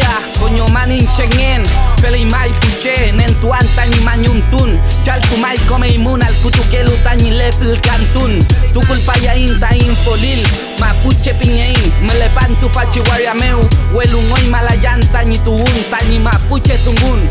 [0.00, 1.62] ya coño maninchengen
[2.02, 7.50] pelei mai pichen en tuanta ni mañuntun chal tu mai come imuna al kutuquelu tañile
[7.82, 8.38] cantun
[8.74, 10.42] tu culpa inta infolil
[10.80, 13.00] mapuche piñe piñein, me lepantu fachi
[13.40, 13.60] meu.
[13.92, 17.28] Huelun hoy malayanta ni tu un tani mapuche zungun.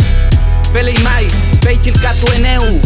[0.73, 1.27] Felei mai,
[1.63, 2.81] feichil katu eneu.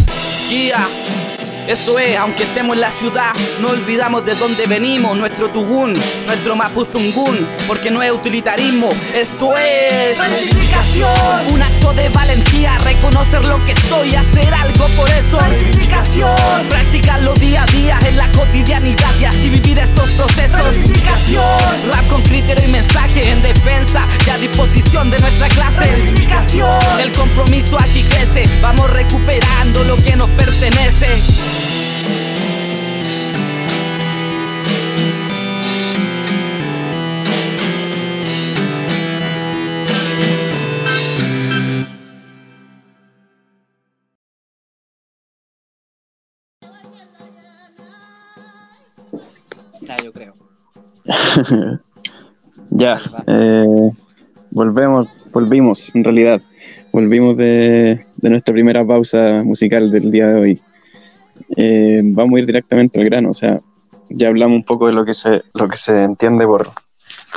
[0.48, 1.23] Gia.
[1.66, 5.94] Eso es, aunque estemos en la ciudad, no olvidamos de dónde venimos, nuestro tugún,
[6.26, 13.64] nuestro mapuzungún, porque no es utilitarismo, esto es reivindicación, un acto de valentía, reconocer lo
[13.64, 19.24] que soy, hacer algo por eso, reivindicación, practicarlo día a día en la cotidianidad y
[19.24, 25.10] así vivir estos procesos, reivindicación, rap con criterio y mensaje en defensa y a disposición
[25.10, 31.53] de nuestra clase, reivindicación, el compromiso aquí crece, vamos recuperando lo que nos pertenece.
[49.86, 50.34] Ya, yo creo.
[52.70, 53.90] ya, eh,
[54.50, 56.40] volvemos, volvimos en realidad.
[56.92, 60.62] Volvimos de, de nuestra primera pausa musical del día de hoy.
[61.56, 63.60] Eh, vamos a ir directamente al grano, o sea,
[64.08, 66.70] ya hablamos un poco de lo que se, lo que se entiende por,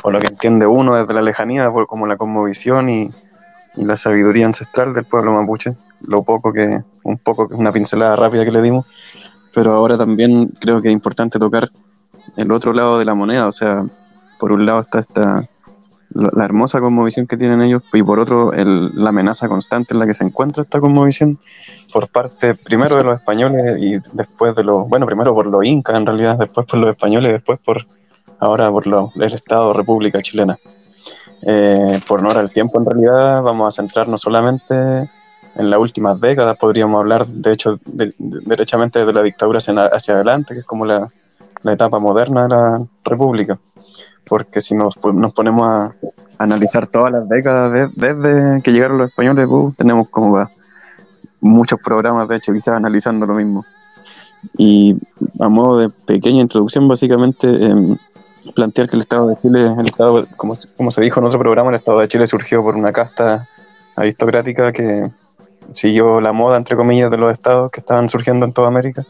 [0.02, 3.10] o lo que entiende uno desde la lejanía, por como la cosmovisión y,
[3.74, 8.50] la sabiduría ancestral del pueblo mapuche, lo poco que, un poco, una pincelada rápida que
[8.50, 8.86] le dimos,
[9.54, 11.70] pero ahora también creo que es importante tocar
[12.36, 13.84] el otro lado de la moneda, o sea,
[14.40, 15.48] por un lado está esta
[16.10, 20.06] la, hermosa cosmovisión que tienen ellos y por otro el, la amenaza constante en la
[20.06, 21.38] que se encuentra esta cosmovisión
[21.92, 25.96] por parte primero de los españoles y después de los, bueno, primero por los incas
[25.96, 27.86] en realidad, después por los españoles después por
[28.40, 30.58] ahora por lo, el Estado República Chilena.
[31.42, 36.56] Eh, por no el tiempo en realidad vamos a centrarnos solamente en las últimas décadas,
[36.58, 40.66] podríamos hablar de hecho de, de, derechamente de la dictadura hacia, hacia adelante, que es
[40.66, 41.08] como la,
[41.62, 43.58] la etapa moderna de la República
[44.28, 45.94] porque si nos, nos ponemos a
[46.38, 50.50] analizar todas las décadas de, desde que llegaron los españoles, uh, tenemos como va,
[51.40, 53.64] muchos programas, de hecho, quizás analizando lo mismo.
[54.56, 54.96] Y
[55.40, 57.96] a modo de pequeña introducción, básicamente, eh,
[58.54, 61.70] plantear que el Estado de Chile, el Estado, como, como se dijo en otro programa,
[61.70, 63.48] el Estado de Chile surgió por una casta
[63.96, 65.10] aristocrática que
[65.72, 69.04] siguió la moda, entre comillas, de los estados que estaban surgiendo en toda América.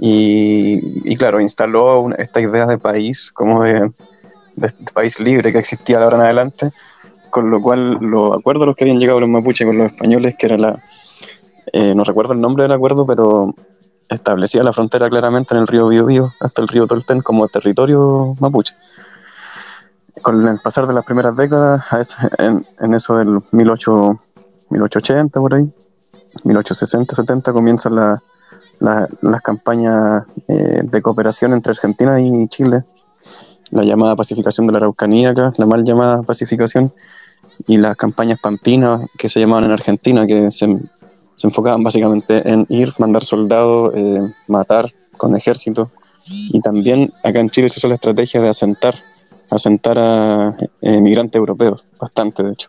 [0.00, 3.92] Y, y claro, instaló una, esta idea de país como de
[4.56, 6.70] de este país libre que existía de ahora en adelante,
[7.30, 10.36] con lo cual los acuerdos a los que habían llegado los mapuches con los españoles,
[10.38, 10.78] que era la,
[11.72, 13.54] eh, no recuerdo el nombre del acuerdo, pero
[14.08, 18.74] establecía la frontera claramente en el río Biobío hasta el río Tolten como territorio mapuche.
[20.20, 21.84] Con el pasar de las primeras décadas,
[22.38, 24.20] en, en eso del 18,
[24.70, 25.72] 1880 por ahí,
[26.44, 28.22] 1860, 70, comienzan la,
[28.78, 32.84] la, las campañas eh, de cooperación entre Argentina y Chile
[33.72, 36.92] la llamada pacificación de la Araucanía acá, la mal llamada pacificación,
[37.66, 40.78] y las campañas pampinas que se llamaban en Argentina, que se,
[41.34, 45.90] se enfocaban básicamente en ir, mandar soldados, eh, matar con ejército,
[46.28, 48.94] y también acá en Chile se usó la estrategia de asentar,
[49.50, 52.68] asentar a eh, migrantes europeos, bastante de hecho,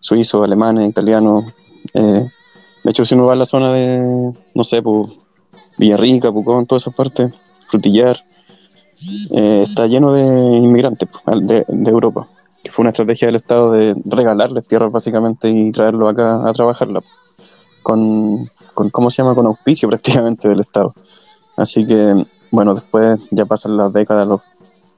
[0.00, 1.52] suizos, alemanes, italianos.
[1.94, 2.28] Eh,
[2.84, 5.12] de hecho, si uno va a la zona de, no sé, pues,
[5.78, 7.32] Villarrica, Pucón, todas esas partes,
[7.66, 8.18] Frutillar,
[9.32, 10.22] eh, está lleno de
[10.56, 12.28] inmigrantes pues, de, Europa,
[12.62, 17.00] que fue una estrategia del Estado de regalarles tierras básicamente y traerlos acá a trabajarla,
[17.82, 20.94] con, con, ¿cómo se llama?, con auspicio prácticamente del Estado.
[21.56, 24.40] Así que, bueno, después ya pasan las décadas, los,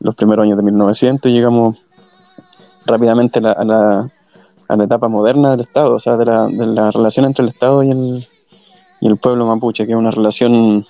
[0.00, 1.76] los primeros años de 1900 y llegamos
[2.86, 4.10] rápidamente a la, a la,
[4.68, 7.48] a la etapa moderna del Estado, o sea, de la, de la relación entre el
[7.50, 8.28] Estado y el,
[9.00, 10.86] y el pueblo mapuche, que es una relación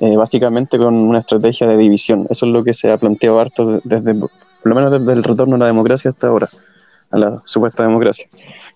[0.00, 2.26] eh, básicamente con una estrategia de división.
[2.30, 4.30] Eso es lo que se ha planteado harto desde, por
[4.64, 6.48] lo menos desde el retorno a la democracia hasta ahora,
[7.10, 8.26] a la supuesta democracia,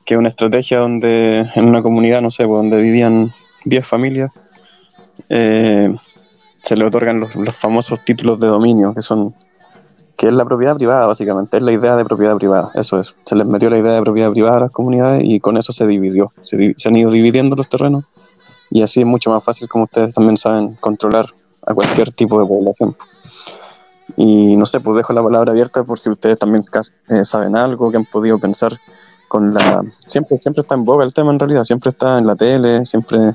[0.05, 3.33] que es una estrategia donde en una comunidad, no sé, pues, donde vivían
[3.65, 4.33] 10 familias,
[5.29, 5.95] eh,
[6.63, 9.35] se le otorgan los, famosos títulos de dominio, que son
[10.17, 13.15] que es la propiedad privada, básicamente, es la idea de propiedad privada, eso es.
[13.25, 15.87] Se les metió la idea de propiedad privada a las comunidades y con eso se
[15.87, 16.33] dividió.
[16.41, 18.05] Se han ido dividiendo los terrenos
[18.71, 21.27] y así es mucho más fácil, como ustedes también saben, controlar
[21.67, 22.97] a cualquier tipo de población.
[24.17, 26.65] Y no sé, pues dejo la palabra abierta por si ustedes también
[27.09, 28.73] eh, saben algo, que han podido pensar
[29.29, 29.83] con la...
[30.07, 33.35] Siempre, siempre está en boga el tema en realidad, siempre está en la tele, siempre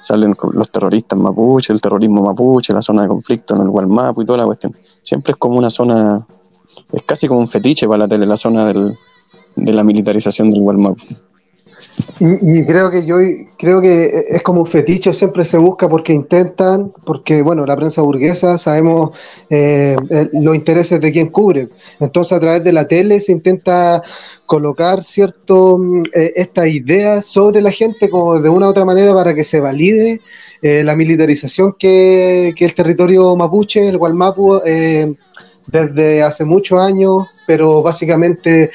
[0.00, 4.26] salen los terroristas mapuche, el terrorismo mapuche, la zona de conflicto en el Gualmapu y
[4.26, 4.76] toda la cuestión.
[5.02, 6.26] Siempre es como una zona,
[6.92, 8.96] es casi como un fetiche para la tele, la zona del,
[9.56, 11.02] de la militarización del Gualmapu.
[12.20, 13.16] Y, creo que yo
[13.56, 18.02] creo que es como un fetiche, siempre se busca porque intentan, porque bueno, la prensa
[18.02, 19.10] burguesa sabemos
[19.48, 19.96] eh,
[20.32, 21.68] los intereses de quien cubre.
[22.00, 24.02] Entonces a través de la tele se intenta
[24.46, 26.64] colocar cierto mm, eh, esta
[27.22, 30.20] sobre la gente como de una u otra manera para que se valide
[30.60, 34.60] eh, la militarización que, que, el territorio mapuche, el Gualmapu,
[35.68, 38.70] desde hace muchos años, pero básicamente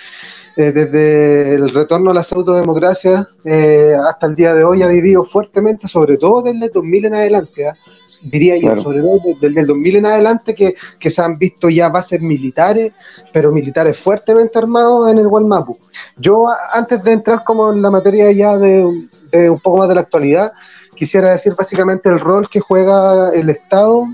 [0.56, 5.24] eh, desde el retorno a la pseudo-democracia eh, hasta el día de hoy ha vivido
[5.24, 7.76] fuertemente, sobre todo desde el 2000 en adelante, ¿ah?
[8.22, 11.90] diría yo, sobre todo desde el 2000 en adelante, que, que, se han visto ya
[11.90, 12.94] bases militares,
[13.32, 15.78] pero militares fuertemente armados en el Gualmapu.
[16.18, 19.96] Yo, antes de entrar como en la materia ya de, de un poco más de
[19.96, 20.54] la actualidad,
[20.96, 24.06] quisiera decir básicamente el rol que juega el Estado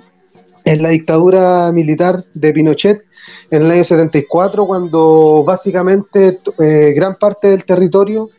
[0.70, 3.04] en la dictadura militar de Pinochet
[3.50, 8.30] en el año 74, cuando básicamente eh, gran parte del territorio,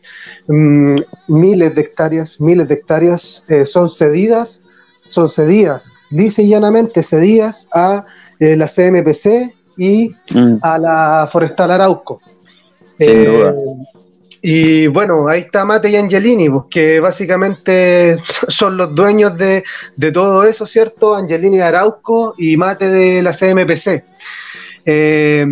[0.47, 0.95] mm,
[1.27, 4.63] miles de hectáreas, miles de hectáreas, eh, son cedidas,
[5.07, 8.05] son cedidas, dice llanamente cedidas a
[8.39, 10.59] eh, la CMPC y mm.
[10.61, 12.21] a la Forestal Arauco.
[12.97, 13.55] Sin duda.
[14.41, 18.17] Y bueno, ahí está Mate y Angelini, pues, que básicamente
[18.47, 19.63] son los dueños de,
[19.95, 21.15] de todo eso, ¿cierto?
[21.15, 24.03] Angelini de Arauco y Mate de la CMPC.
[24.85, 25.45] Eh,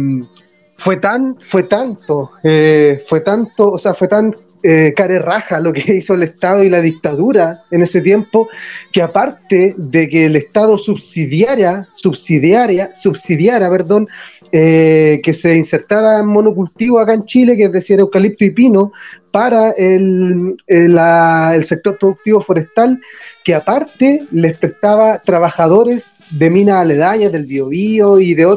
[0.76, 4.34] fue tan, fue tanto, eh, fue tanto, o sea, fue tan
[4.64, 8.50] eh, care raja lo que hizo el Estado y la dictadura en ese tiempo,
[8.92, 14.08] que aparte de que el Estado subsidiara, subsidiaria, subsidiara, perdón,
[14.52, 18.92] eh, que se insertara en monocultivo acá en Chile, que es decir, eucalipto y pino,
[19.32, 23.00] para el, el, sector productivo forestal,
[23.44, 28.48] que aparte les prestaba trabajadores de minas aledañas, del biobío y de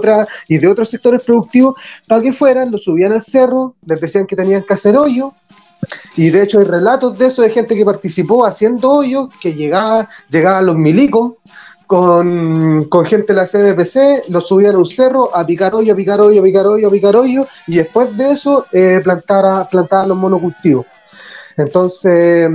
[0.49, 1.74] y de otros sectores productivos,
[2.07, 5.34] para que fueran, lo subían al cerro, les decían que tenían que hacer hoyo,
[6.16, 10.09] y de hecho hay relatos de eso, de gente que participó haciendo hoyo, que llegaba,
[10.30, 11.34] llegaban los milicos
[11.87, 16.20] con, gente de la CBPC, los subían a un cerro a picar hoyo, a picar
[16.20, 20.18] hoyo, a picar hoyo, a picar hoyo, y después de eso eh, plantara, plantaban los
[20.18, 20.87] monocultivos.
[21.57, 22.49] Entonces,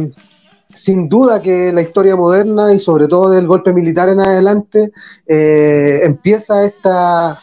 [0.74, 4.92] sin duda que la historia moderna y sobre todo del golpe militar en adelante,
[5.26, 7.42] eh, empieza esta,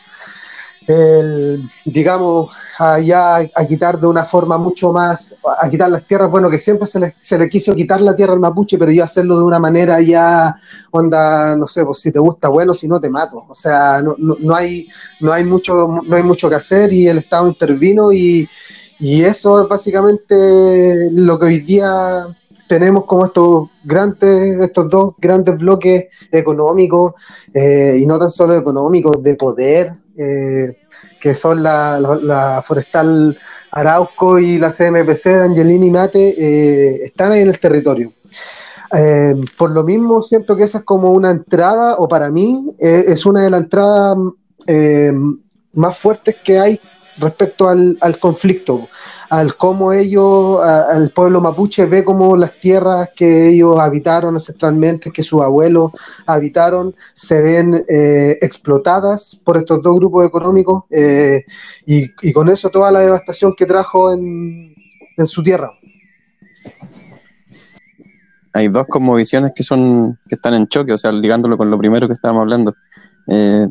[0.86, 6.30] el, digamos, a, ya a quitar de una forma mucho más, a quitar las tierras,
[6.30, 9.04] bueno, que siempre se le, se le quiso quitar la tierra al mapuche, pero yo
[9.04, 10.54] hacerlo de una manera ya,
[10.90, 13.44] onda, no sé, pues si te gusta, bueno, si no te mato.
[13.48, 14.88] O sea, no, no, no hay,
[15.20, 18.48] no, hay mucho, no hay mucho que hacer y el Estado intervino y,
[19.00, 22.26] y eso es básicamente lo que hoy día
[22.66, 27.14] tenemos como estos grandes, estos dos grandes bloques económicos,
[27.52, 30.78] eh, y no tan solo económicos, de poder, eh,
[31.20, 33.36] que son la, Forestal
[33.70, 38.12] Arauco y la CMPC de Angelini Mate, eh, están ahí en el territorio.
[38.96, 43.26] Eh, por lo mismo, siento que esa es como una entrada, o para mí es
[43.26, 44.16] una de las entradas
[45.72, 46.80] más fuertes que hay
[47.18, 48.88] respecto al, al conflicto
[49.30, 55.22] al cómo ellos, al pueblo mapuche ve cómo las tierras que ellos habitaron ancestralmente, que
[55.22, 55.92] sus abuelos
[56.26, 61.44] habitaron, se ven eh, explotadas por estos dos grupos económicos eh,
[61.86, 64.74] y, con eso toda la devastación que trajo en,
[65.24, 65.70] su tierra.
[68.52, 71.78] Hay dos como visiones que son que están en choque, o sea, ligándolo con lo
[71.78, 72.74] primero que estábamos hablando.
[73.28, 73.68] Eh,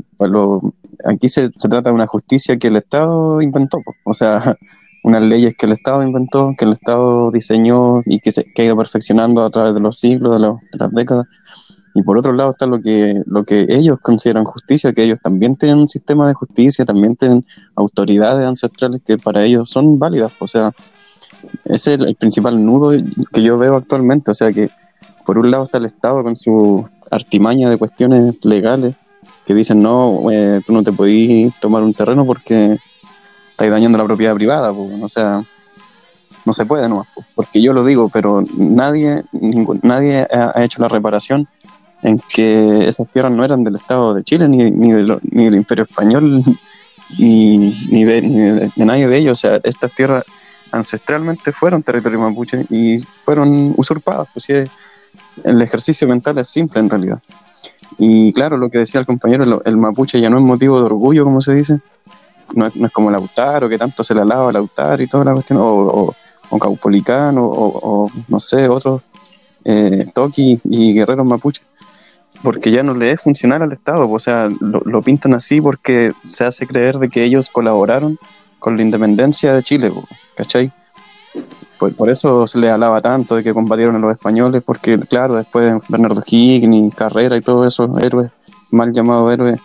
[1.05, 4.57] aquí se, se, trata de una justicia que el Estado inventó, o sea,
[5.03, 8.77] unas leyes que el Estado inventó, que el Estado diseñó y que se ha ido
[8.77, 11.25] perfeccionando a través de los siglos, de, las décadas.
[11.93, 15.55] Y por otro lado está lo que, lo que ellos consideran justicia, que ellos también
[15.55, 17.45] tienen un sistema de justicia, también tienen
[17.75, 20.31] autoridades ancestrales que para ellos son válidas.
[20.39, 20.71] O sea,
[21.65, 22.91] ese es el, principal nudo
[23.31, 24.31] que yo veo actualmente.
[24.31, 24.69] O sea que
[25.25, 28.95] por un lado está el Estado con su artimaña de cuestiones legales
[29.45, 32.79] que dicen, no, eh, tú no te podís tomar un terreno porque
[33.53, 35.43] estáis dañando la propiedad privada, o sea,
[36.45, 39.23] no se puede, no, porque yo lo digo, pero nadie,
[39.81, 41.47] nadie ha, hecho la reparación
[42.01, 46.43] en que esas tierras no eran del Estado de Chile ni, ni, del Imperio Español
[47.19, 49.31] ni, ni, de, ni nadie de ellos.
[49.31, 50.25] O sea, estas tierras
[50.71, 54.27] ancestralmente fueron territorio mapuche y fueron usurpadas.
[54.33, 54.53] Pues sí,
[55.43, 57.19] el ejercicio mental es simple en realidad.
[57.97, 60.85] Y claro, lo que decía el compañero, lo- el mapuche ya no es motivo de
[60.87, 61.79] orgullo, como se dice.
[62.53, 65.25] No es, no es como Lautaro, que tanto se le alaba a Lautaro y toda
[65.25, 66.15] la cuestión, o, o,
[66.49, 69.03] o Caupolicano, o, o no sé, otros
[69.65, 71.61] eh, Toki y guerreros mapuche.
[72.41, 76.13] Porque ya no le es funcional al Estado, o sea, lo, lo pintan así porque
[76.23, 78.17] se hace creer de que ellos colaboraron
[78.59, 79.91] con la independencia de Chile,
[80.35, 80.71] ¿cachai?
[81.79, 85.35] Por, por eso se les alaba tanto de que combatieron a los españoles, porque claro,
[85.35, 88.29] después Bernardo Higgins, Carrera y todos esos héroes,
[88.71, 89.59] mal llamados héroes,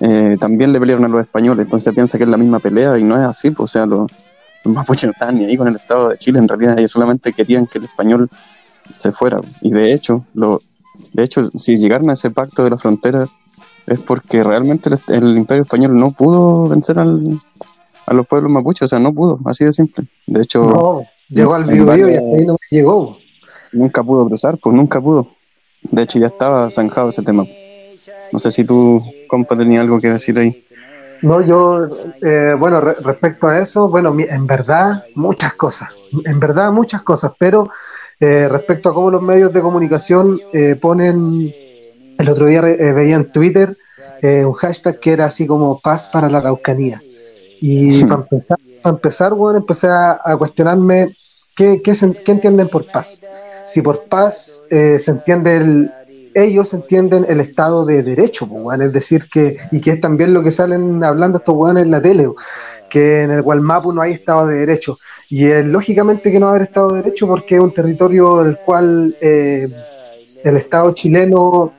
[0.00, 3.04] eh, también le pelearon a los españoles, entonces piensa que es la misma pelea y
[3.04, 4.10] no es así, pues, o sea, los,
[4.64, 7.32] los mapuches no estaban ni ahí con el Estado de Chile, en realidad ellos solamente
[7.32, 8.28] querían que el español
[8.94, 10.60] se fuera, y de hecho, lo,
[11.12, 13.26] de hecho, si llegaron a ese pacto de la frontera
[13.86, 17.40] es porque realmente el, el imperio español no pudo vencer al,
[18.06, 20.04] a los pueblos mapuches, o sea, no pudo, así de simple.
[20.26, 23.16] De hecho, No, llegó al Biobío y varios- hasta ahí no llegó.
[23.72, 25.28] nunca pudo cruzar, pues nunca pudo.
[25.82, 27.44] De hecho, ya estaba zanjado ese tema.
[28.30, 30.56] No sé si tú, compa, tenías algo que decir ahí.
[31.22, 31.86] No, yo,
[32.22, 35.90] eh, bueno, re- respecto a eso, bueno, mi- en verdad, muchas cosas,
[36.24, 37.68] en verdad, muchas cosas, pero
[38.20, 41.54] eh, respecto a cómo los medios de comunicación eh, ponen,
[42.18, 43.76] el otro día veía en Twitter
[44.22, 47.04] un hashtag que era así como paz para la Araucanía.
[47.60, 51.16] Y para empezar, para empezar, bueno, empecé a, a cuestionarme
[51.54, 53.26] qué, qué, se- qué entienden por paz.
[53.62, 55.94] Si por paz se entiende el,
[56.34, 58.48] ellos entienden el Estado de Derecho,
[58.80, 62.00] es decir, que, y que es también lo que salen hablando estos weones en la
[62.00, 62.28] tele,
[62.88, 64.98] que en el Gualmapu no hay Estado de Derecho.
[65.28, 68.42] Y es lógicamente que no va a haber Estado de Derecho porque es un territorio
[68.42, 69.68] en el cual eh,
[70.44, 71.72] el Estado chileno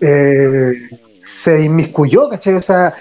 [0.00, 0.72] eh,
[1.18, 2.54] se inmiscuyó, ¿cachai?
[2.54, 2.94] O sea,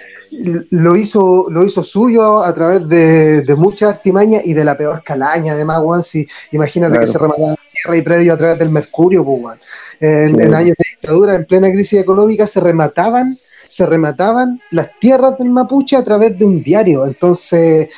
[0.71, 5.03] lo hizo, lo hizo suyo a través de, de mucha artimaña y de la peor
[5.03, 7.05] calaña, además, weón, si imagínate Claro.
[7.05, 7.55] que se remataban
[7.95, 9.59] y predio a través del mercurio, pues, weón.
[9.99, 10.35] En, Sí.
[10.39, 15.49] en años de dictadura, en plena crisis económica, se remataban, se remataban las tierras del
[15.49, 17.05] mapuche a través de un diario.
[17.05, 17.89] Entonces,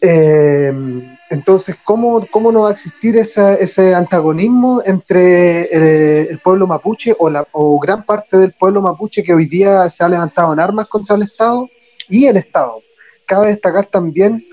[0.00, 0.72] eh,
[1.30, 7.14] entonces ¿cómo, ¿cómo no va a existir esa- ese antagonismo entre eh, el pueblo mapuche
[7.18, 10.60] o, la, o gran parte del pueblo mapuche que hoy día se ha levantado en
[10.60, 11.68] armas contra el Estado
[12.08, 12.80] y el Estado?
[13.26, 14.44] Cabe destacar también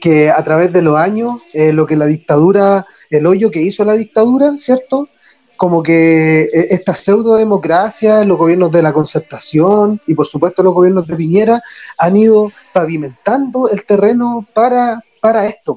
[0.00, 2.84] que a través de los años, eh, lo que la dictadura,
[3.16, 5.08] el hoyo que hizo la dictadura, ¿cierto?
[5.56, 10.74] Como que eh, esta pseudo democracia, los gobiernos de la concertación y por supuesto los
[10.74, 11.62] gobiernos de Piñera
[11.98, 15.76] han ido pavimentando el terreno para, para esto.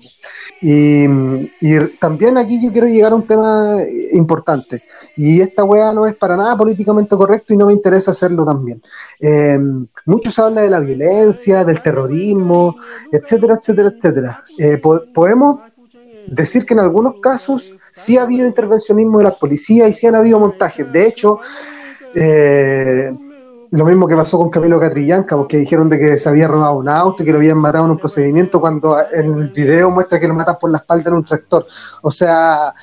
[0.62, 1.06] Y,
[2.00, 3.78] también aquí yo quiero llegar a un tema
[4.14, 4.82] importante.
[5.16, 8.82] Y esta weá no es para nada políticamente correcto y no me interesa hacerlo también.
[9.20, 9.60] Eh,
[10.06, 12.76] mucho se de la violencia, del terrorismo,
[13.12, 14.44] etcétera, etcétera, etcétera.
[14.58, 15.60] Eh, po- podemos
[16.28, 20.16] decir que en algunos casos sí ha habido intervencionismo de la policía y sí han
[20.16, 20.92] habido montajes.
[20.92, 21.40] De hecho,
[22.16, 23.12] eh,
[23.72, 26.88] lo mismo que pasó con Camilo Catrillanca, porque dijeron de que se había robado un
[26.88, 30.28] auto y que lo habían matado en un procedimiento cuando en el video muestra que
[30.28, 31.66] lo matan por la espalda en un tractor.
[32.02, 32.74] O sea,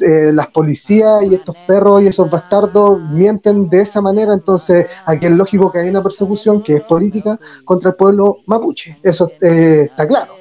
[0.00, 5.26] eh, las policías y estos perros y esos bastardos mienten de esa manera, entonces aquí
[5.26, 8.98] es lógico que hay una persecución que es política contra el pueblo mapuche.
[9.02, 10.32] Eso eh, está claro.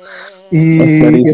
[0.52, 1.34] Y, y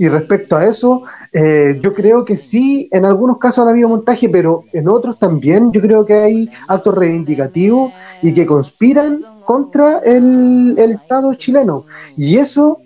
[0.00, 4.30] y respecto a eso, eh, yo creo que sí, en algunos casos han habido montaje,
[4.30, 7.92] pero en otros también yo creo que hay actos reivindicativos
[8.22, 11.84] y que conspiran contra el, Estado chileno.
[12.16, 12.78] Y eso,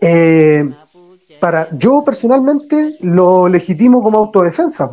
[0.00, 0.68] eh,
[1.40, 4.90] para yo personalmente lo legitimo como autodefensa.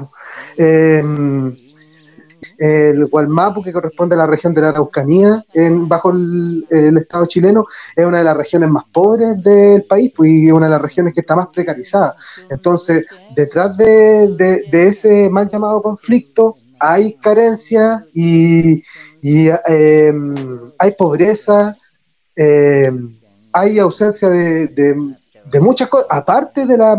[2.62, 5.44] El Gualmapu, que corresponde a la región de la Araucanía,
[5.88, 10.52] bajo el, Estado chileno, es una de las regiones más pobres del país pues, y
[10.52, 12.16] una de las regiones que está más precarizada.
[12.50, 13.04] Entonces,
[13.36, 18.80] detrás de, ese mal llamado conflicto hay carencia y,
[19.24, 20.14] eh,
[20.78, 21.76] hay pobreza,
[22.36, 22.92] eh,
[23.54, 25.16] hay ausencia de-
[25.52, 26.98] de muchas cosas, aparte de la,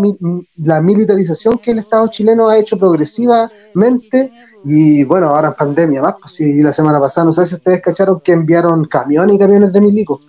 [0.56, 4.30] la militarización que el Estado chileno ha hecho progresivamente
[4.64, 7.80] y bueno, ahora en pandemia más, pues sí, la semana pasada, no sé si ustedes
[7.80, 10.20] cacharon que enviaron camiones y camiones de milicos.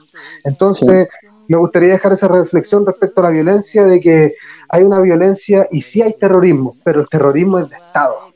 [0.43, 1.07] Entonces,
[1.47, 4.34] me gustaría dejar esa reflexión respecto a la violencia, de que
[4.69, 8.33] hay una violencia y sí hay terrorismo, pero el terrorismo es de Estado.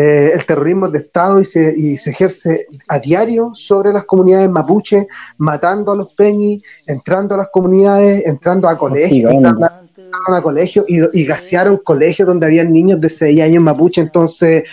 [0.00, 4.04] Eh, el terrorismo es de Estado y se, y se ejerce a diario sobre las
[4.04, 10.40] comunidades mapuche, matando a los peñis, entrando a las comunidades, entrando a colegios, entrando a,
[10.40, 14.00] colegios y, y gasearon colegios donde habían niños de 6 años mapuche.
[14.00, 14.70] Entonces,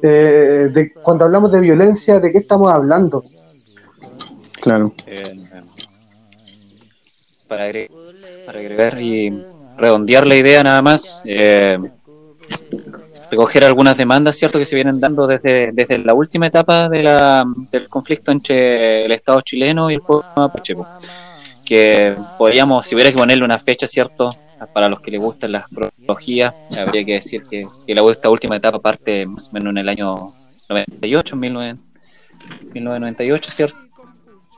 [0.00, 3.24] eh, de, cuando hablamos de violencia, ¿de qué estamos hablando?
[4.60, 4.94] Claro.
[5.08, 5.38] Eh,
[7.48, 7.90] para, agregar,
[8.46, 9.44] para agregar y
[9.76, 11.78] redondear la idea nada más, eh,
[13.30, 17.44] recoger algunas demandas, ¿cierto?, que se vienen dando desde, desde la última etapa de la,
[17.70, 20.76] del conflicto entre el Estado chileno y el pueblo mapuche.
[21.64, 24.30] Que podríamos, si hubiera que ponerle una fecha, ¿cierto?,
[24.72, 28.56] para los que les gustan las cronologías, habría que decir que, que la, esta última
[28.56, 30.32] etapa parte más o menos en el año
[30.68, 31.78] 98, 19,
[32.72, 33.78] 1998, ¿cierto?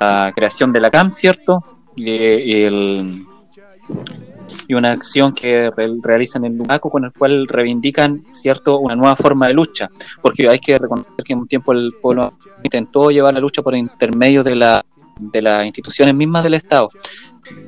[0.00, 1.62] La creación de la CAM, ¿cierto?
[1.96, 3.24] Y, y el,
[4.70, 9.16] y una acción que re- realizan en Lumaco con el cual reivindican cierto una nueva
[9.16, 9.90] forma de lucha.
[10.22, 13.74] Porque hay que reconocer que en un tiempo el pueblo intentó llevar la lucha por
[13.74, 14.84] intermedio de la
[15.18, 16.88] de las instituciones mismas del Estado.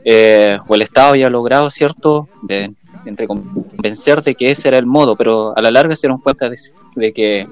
[0.05, 2.73] Eh, o el Estado había logrado cierto de,
[3.05, 6.49] entre convencer de que ese era el modo pero a la larga se dieron cuenta
[6.49, 6.57] de,
[6.95, 7.47] de que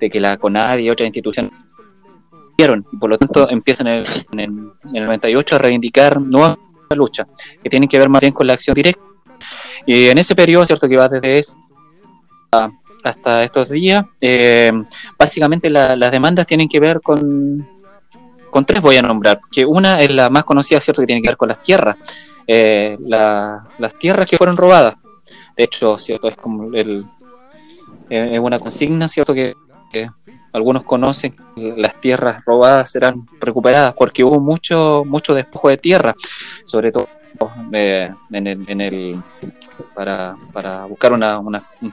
[0.00, 1.52] de que la CONAD y otras instituciones
[2.58, 4.06] y por lo tanto empiezan en el,
[4.40, 6.56] en el 98 a reivindicar nuevas
[6.94, 7.26] lucha,
[7.62, 9.02] que tienen que ver más bien con la acción directa.
[9.84, 11.52] Y en ese periodo, cierto que va desde
[13.02, 14.72] hasta estos días, eh,
[15.18, 17.66] básicamente la- las demandas tienen que ver con,
[18.50, 21.28] con tres voy a nombrar, que una es la más conocida, cierto, que tiene que
[21.28, 21.98] ver con las tierras,
[22.46, 24.96] eh, la- las tierras que fueron robadas.
[25.56, 27.04] De hecho, cierto, es como el,
[28.10, 29.54] eh, es una consigna, cierto, que,
[29.90, 30.08] que
[30.52, 36.14] algunos conocen, las tierras robadas serán recuperadas, porque hubo mucho, mucho despojo de tierra,
[36.64, 37.08] sobre todo
[37.72, 39.22] eh, en el, en el-
[39.94, 41.92] para, para buscar una, una un-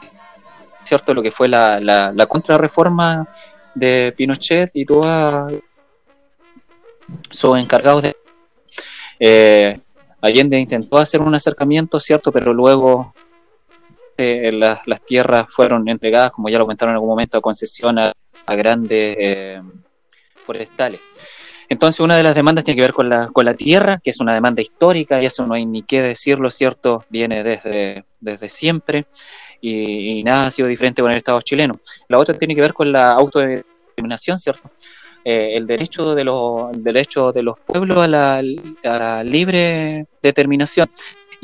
[0.83, 3.27] cierto lo que fue la, la, la contrarreforma
[3.75, 5.51] de Pinochet y todos
[7.29, 8.15] sus encargados de
[9.19, 9.75] eh,
[10.21, 13.13] Allende intentó hacer un acercamiento, cierto, pero luego
[14.17, 18.13] eh, las, tierras fueron entregadas, como ya lo comentaron en algún momento, a concesión a,
[18.47, 19.61] grandes eh,
[20.43, 20.99] forestales.
[21.69, 24.19] Entonces, una de las demandas tiene que ver con la, con la tierra, que es
[24.19, 27.05] una demanda histórica, y eso no hay ni qué decirlo, ¿cierto?
[27.09, 29.05] Viene desde, desde siempre,
[29.61, 31.79] y, nada ha sido diferente con el Estado chileno.
[32.09, 34.69] La otra tiene que ver con la autodeterminación, ¿cierto?
[35.25, 40.89] Eh, el derecho de los derecho de los pueblos a la libre determinación.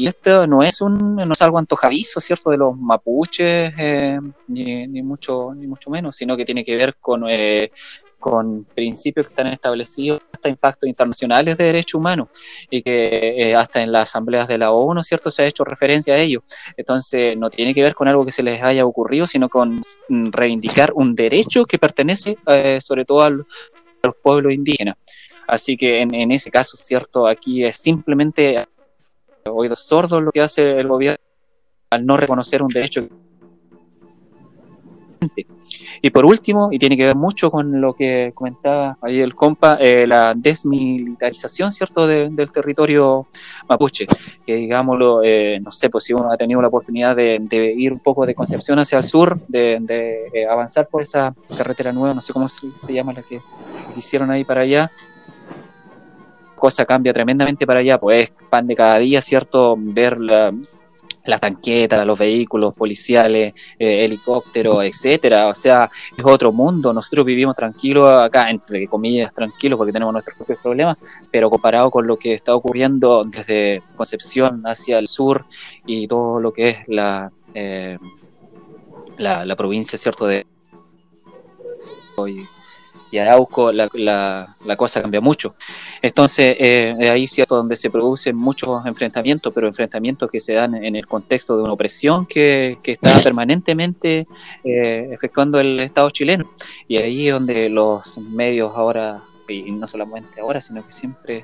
[0.01, 2.51] Y esto no es un no es algo antojadizo, ¿cierto?
[2.51, 6.95] De los mapuches, eh, ni, ni mucho ni mucho menos, sino que tiene que ver
[7.01, 7.69] con eh,
[8.17, 12.29] con principios que están establecidos hasta impactos internacionales de derechos humanos
[12.69, 15.31] y que eh, hasta en las asambleas de la ONU, ¿cierto?
[15.31, 16.43] Se ha hecho referencia a ello.
[16.77, 20.31] Entonces, no tiene que ver con algo que se les haya ocurrido, sino con mm,
[20.31, 22.37] reivindicar un derecho que pertenece
[22.79, 23.45] sobre todo al-
[24.01, 24.95] a los pueblos indígenas.
[25.45, 27.25] Así que en, en ese caso, ¿cierto?
[27.27, 28.65] Aquí es simplemente
[29.45, 31.23] oídos sordos lo que hace el gobierno
[31.91, 33.07] al no reconocer un derecho
[36.01, 39.77] y por último, y tiene que ver mucho con lo que comentaba ahí el compa,
[39.79, 43.27] eh, la desmilitarización, ¿cierto?, de- del territorio
[43.67, 44.05] mapuche,
[44.45, 47.41] que digámoslo, eh, no sé, pues si uno ha tenido la oportunidad de,
[47.77, 51.91] ir un poco de Concepción hacia el sur, de, de, eh, avanzar por esa carretera
[51.91, 53.41] nueva, no sé cómo se, llama la que
[53.95, 54.91] hicieron ahí para allá,
[56.59, 60.53] cosa cambia tremendamente para allá, pues es pan de cada día, ¿cierto?, ver la,
[61.25, 65.47] las tanquetas, los vehículos policiales, eh, helicópteros, etcétera.
[65.47, 66.93] O sea, es otro mundo.
[66.93, 70.97] Nosotros vivimos tranquilos acá, entre comillas, tranquilos, porque tenemos nuestros propios problemas,
[71.31, 75.45] pero comparado con lo que está ocurriendo desde Concepción hacia el sur
[75.85, 77.97] y todo lo que es la, eh,
[79.17, 80.25] la, la provincia, ¿cierto?
[80.25, 80.45] De
[82.27, 82.45] y,
[83.11, 85.55] y Arauco, la, la, cosa cambia mucho.
[86.01, 90.75] Entonces, eh, es ahí cierto donde se producen muchos enfrentamientos, pero enfrentamientos que se dan
[90.75, 94.27] en el contexto de una opresión que, que está permanentemente
[94.63, 96.51] eh, efectuando el Estado chileno.
[96.87, 101.43] Y ahí es donde los medios ahora, y no solamente ahora, sino que siempre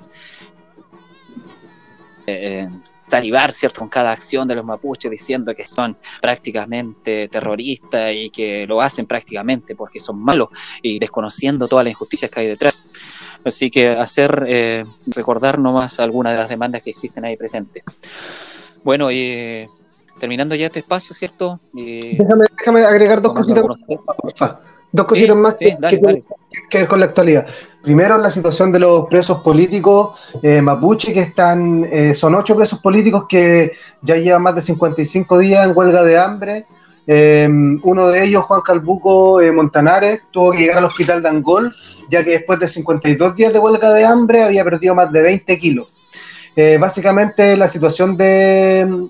[2.28, 2.68] eh,
[3.08, 8.66] salivar, ¿cierto?, con cada acción de los mapuches diciendo que son prácticamente terroristas y que
[8.66, 10.50] lo hacen prácticamente porque son malos
[10.82, 12.84] y desconociendo todas las injusticias que hay detrás.
[13.44, 17.84] Así que hacer, eh, recordar nomás algunas de las demandas que existen ahí presentes.
[18.84, 19.70] Bueno, y eh,
[20.20, 21.60] terminando ya este espacio, ¿cierto?
[21.74, 23.78] Déjame, déjame agregar dos cositas, temas.
[24.18, 24.60] porfa.
[24.92, 26.24] Dos cositas Sí, más sí, que, dale, que dale.
[26.50, 27.46] tienen que ver con la actualidad.
[27.82, 32.80] Primero, la situación de los presos políticos eh, mapuche, que están, eh, son ocho presos
[32.80, 36.66] políticos que ya llevan más de 55 días en huelga de hambre.
[37.08, 37.48] Eh,
[37.84, 41.76] uno de ellos, Juan Calbuco Montanares, tuvo que llegar al hospital de Angol,
[42.10, 45.58] ya que después de 52 días de huelga de hambre había perdido más de 20
[45.60, 45.94] kilos.
[46.80, 49.08] Básicamente, la situación de,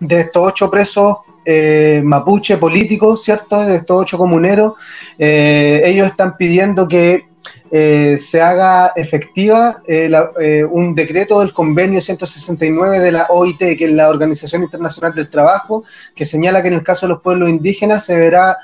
[0.00, 3.60] de estos ocho presos eh, mapuche políticos, ¿cierto?
[3.64, 4.74] De estos ocho comuneros,
[5.18, 7.30] eh, ellos están pidiendo que
[7.72, 10.10] eh, se haga efectiva eh,
[10.40, 15.30] eh, un decreto del convenio 169 de la OIT, que es la Organización Internacional del
[15.30, 15.84] Trabajo,
[16.16, 18.58] que señala que en el caso de los pueblos indígenas se deberá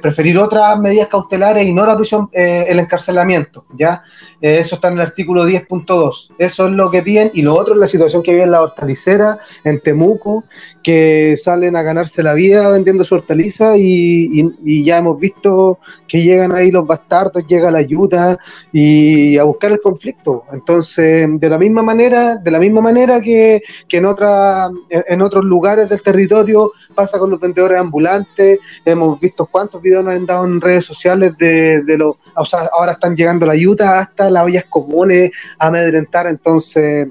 [0.00, 4.02] preferir otras medidas cautelares y no la prisión, el encarcelamiento, ¿ya?
[4.42, 6.30] Eso está en el artículo 10.2.
[6.36, 7.30] Eso es lo que piden.
[7.32, 10.42] Y lo otro es la situación que vive en la hortalicera, en Temuco,
[10.82, 15.78] que salen a ganarse la vida vendiendo su hortaliza y, ya hemos visto
[16.08, 18.36] que llegan ahí los bastardos, llega la ayuda
[18.72, 20.44] y a buscar el conflicto.
[20.52, 25.88] Entonces, de la misma manera, de la misma manera que, en, otra, en otros lugares
[25.88, 30.60] del territorio pasa con los vendedores ambulantes, hemos visto cuántos videos nos han dado en
[30.60, 34.64] redes sociales de, de los, o sea, ahora están llegando la ayuda hasta las ollas
[34.68, 37.08] comunes, amedrentar, entonces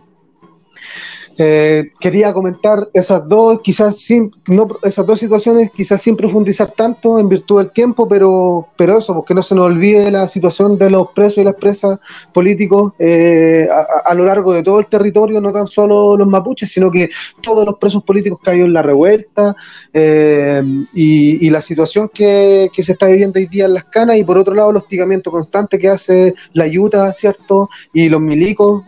[1.38, 7.20] eh, quería comentar esas dos, quizás sin, no, esas dos situaciones, quizás sin profundizar tanto
[7.20, 10.90] en virtud del tiempo, pero, pero eso, porque no se nos olvide la situación de
[10.90, 12.00] los presos y las presas
[12.34, 13.68] políticos eh,
[14.06, 17.10] a, lo largo de todo el territorio, no tan solo los mapuches, sino que
[17.42, 19.56] todos los presos políticos hay en la revuelta
[19.94, 20.62] eh,
[20.94, 24.38] y, la situación que, que, se está viviendo hoy día en las canas, y por
[24.38, 27.70] otro lado el hostigamiento constante que hace la ayuda, ¿cierto?
[27.94, 28.84] Y los milicos.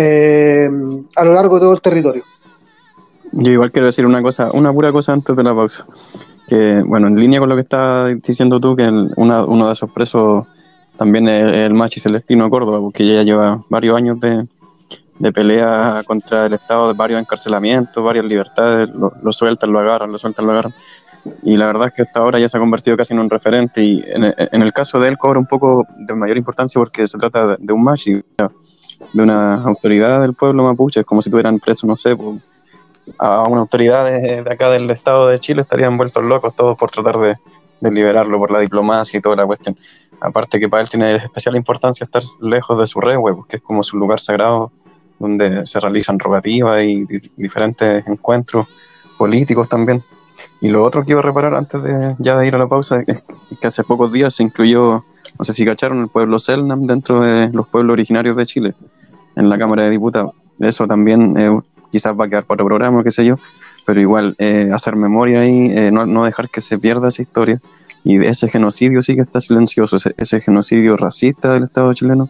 [0.00, 0.70] Eh,
[1.16, 2.22] a lo largo de todo el territorio.
[3.32, 5.84] Yo igual quiero decir una cosa, una pura cosa antes de la pausa.
[6.46, 10.46] Que, bueno, en línea con lo que estabas diciendo tú, que uno de esos presos
[10.96, 16.54] también es el Machi Celestino Córdoba, porque ya lleva varios años de, pelea contra el
[16.54, 20.74] Estado, de varios encarcelamientos, varias libertades, lo, sueltan, lo agarran, lo sueltan, lo agarran.
[21.42, 23.82] Y la verdad es que hasta ahora ya se ha convertido casi en un referente.
[23.82, 27.56] Y en, el caso de él cobra un poco de mayor importancia porque se trata
[27.58, 28.22] de, un Machi
[29.12, 32.16] de una autoridad del pueblo mapuche, es como si tuvieran preso, no sé,
[33.18, 37.18] a una autoridad de, acá del Estado de Chile, estarían vueltos locos todos por tratar
[37.18, 37.36] de,
[37.80, 39.76] liberarlo por la diplomacia y toda la cuestión.
[40.20, 43.84] Aparte que para él tiene especial importancia estar lejos de su red, porque es como
[43.84, 44.72] su lugar sagrado
[45.20, 47.06] donde se realizan rogativas y
[47.36, 48.66] diferentes encuentros
[49.16, 50.02] políticos también.
[50.60, 53.02] Y lo otro que iba a reparar antes de ya de ir a la pausa
[53.06, 53.22] es
[53.60, 55.04] que hace pocos días se incluyó
[55.38, 58.74] no sé si cacharon el pueblo Selnam dentro de los pueblos originarios de Chile,
[59.38, 60.34] en la Cámara de Diputados.
[60.58, 61.58] Eso también eh,
[61.90, 63.36] quizás va a quedar para otro programa, qué sé yo,
[63.86, 67.60] pero igual eh, hacer memoria ahí, eh, no, dejar que se pierda esa historia.
[68.04, 72.28] Y ese genocidio sí que está silencioso, ese, genocidio racista del Estado chileno,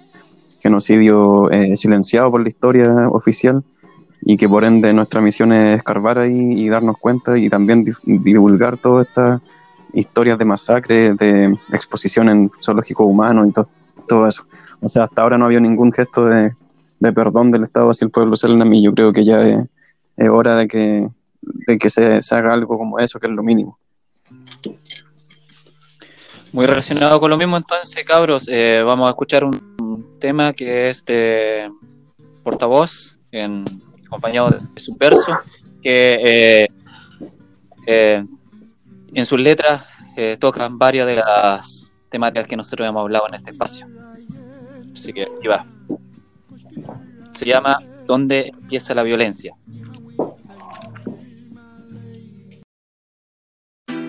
[0.61, 3.63] genocidio silenciado por la historia oficial
[4.23, 8.77] y que por ende nuestra misión es escarbar ahí y darnos cuenta y también divulgar
[8.79, 9.41] toda esta
[9.93, 13.69] historias de masacre, de exposición en zoológico humano y todo,
[14.07, 14.45] todo eso.
[14.81, 16.55] O sea, hasta ahora no había ningún gesto de,
[17.01, 21.09] perdón del Estado hacia el pueblo Selnam yo creo que ya es, hora de que,
[21.41, 23.79] de que se, haga algo como eso, que es lo mínimo.
[26.53, 29.79] Muy relacionado con lo mismo, entonces, cabros, eh, vamos a escuchar un,
[30.19, 31.71] tema que es de
[32.43, 33.65] portavoz, en,
[34.05, 35.39] acompañado de su verso,
[35.81, 36.69] que eh,
[37.87, 38.25] eh,
[39.15, 39.89] en sus letras
[40.41, 43.87] tocan varias de las temáticas que nosotros hemos hablado en este espacio.
[44.93, 45.65] Así que aquí va.
[47.33, 49.55] Se llama ¿Dónde empieza la violencia?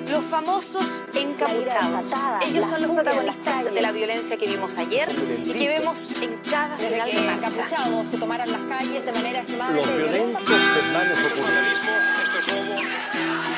[0.09, 2.11] Los famosos encapuchados.
[2.47, 5.09] Ellos son los protagonistas de la violencia que vimos ayer
[5.45, 9.97] y que vemos en cada Desde que encapuchados se tomaran las calles de manera extremadamente
[9.97, 10.39] violenta.
[10.39, 10.55] Esto
[12.39, 13.49] es robo.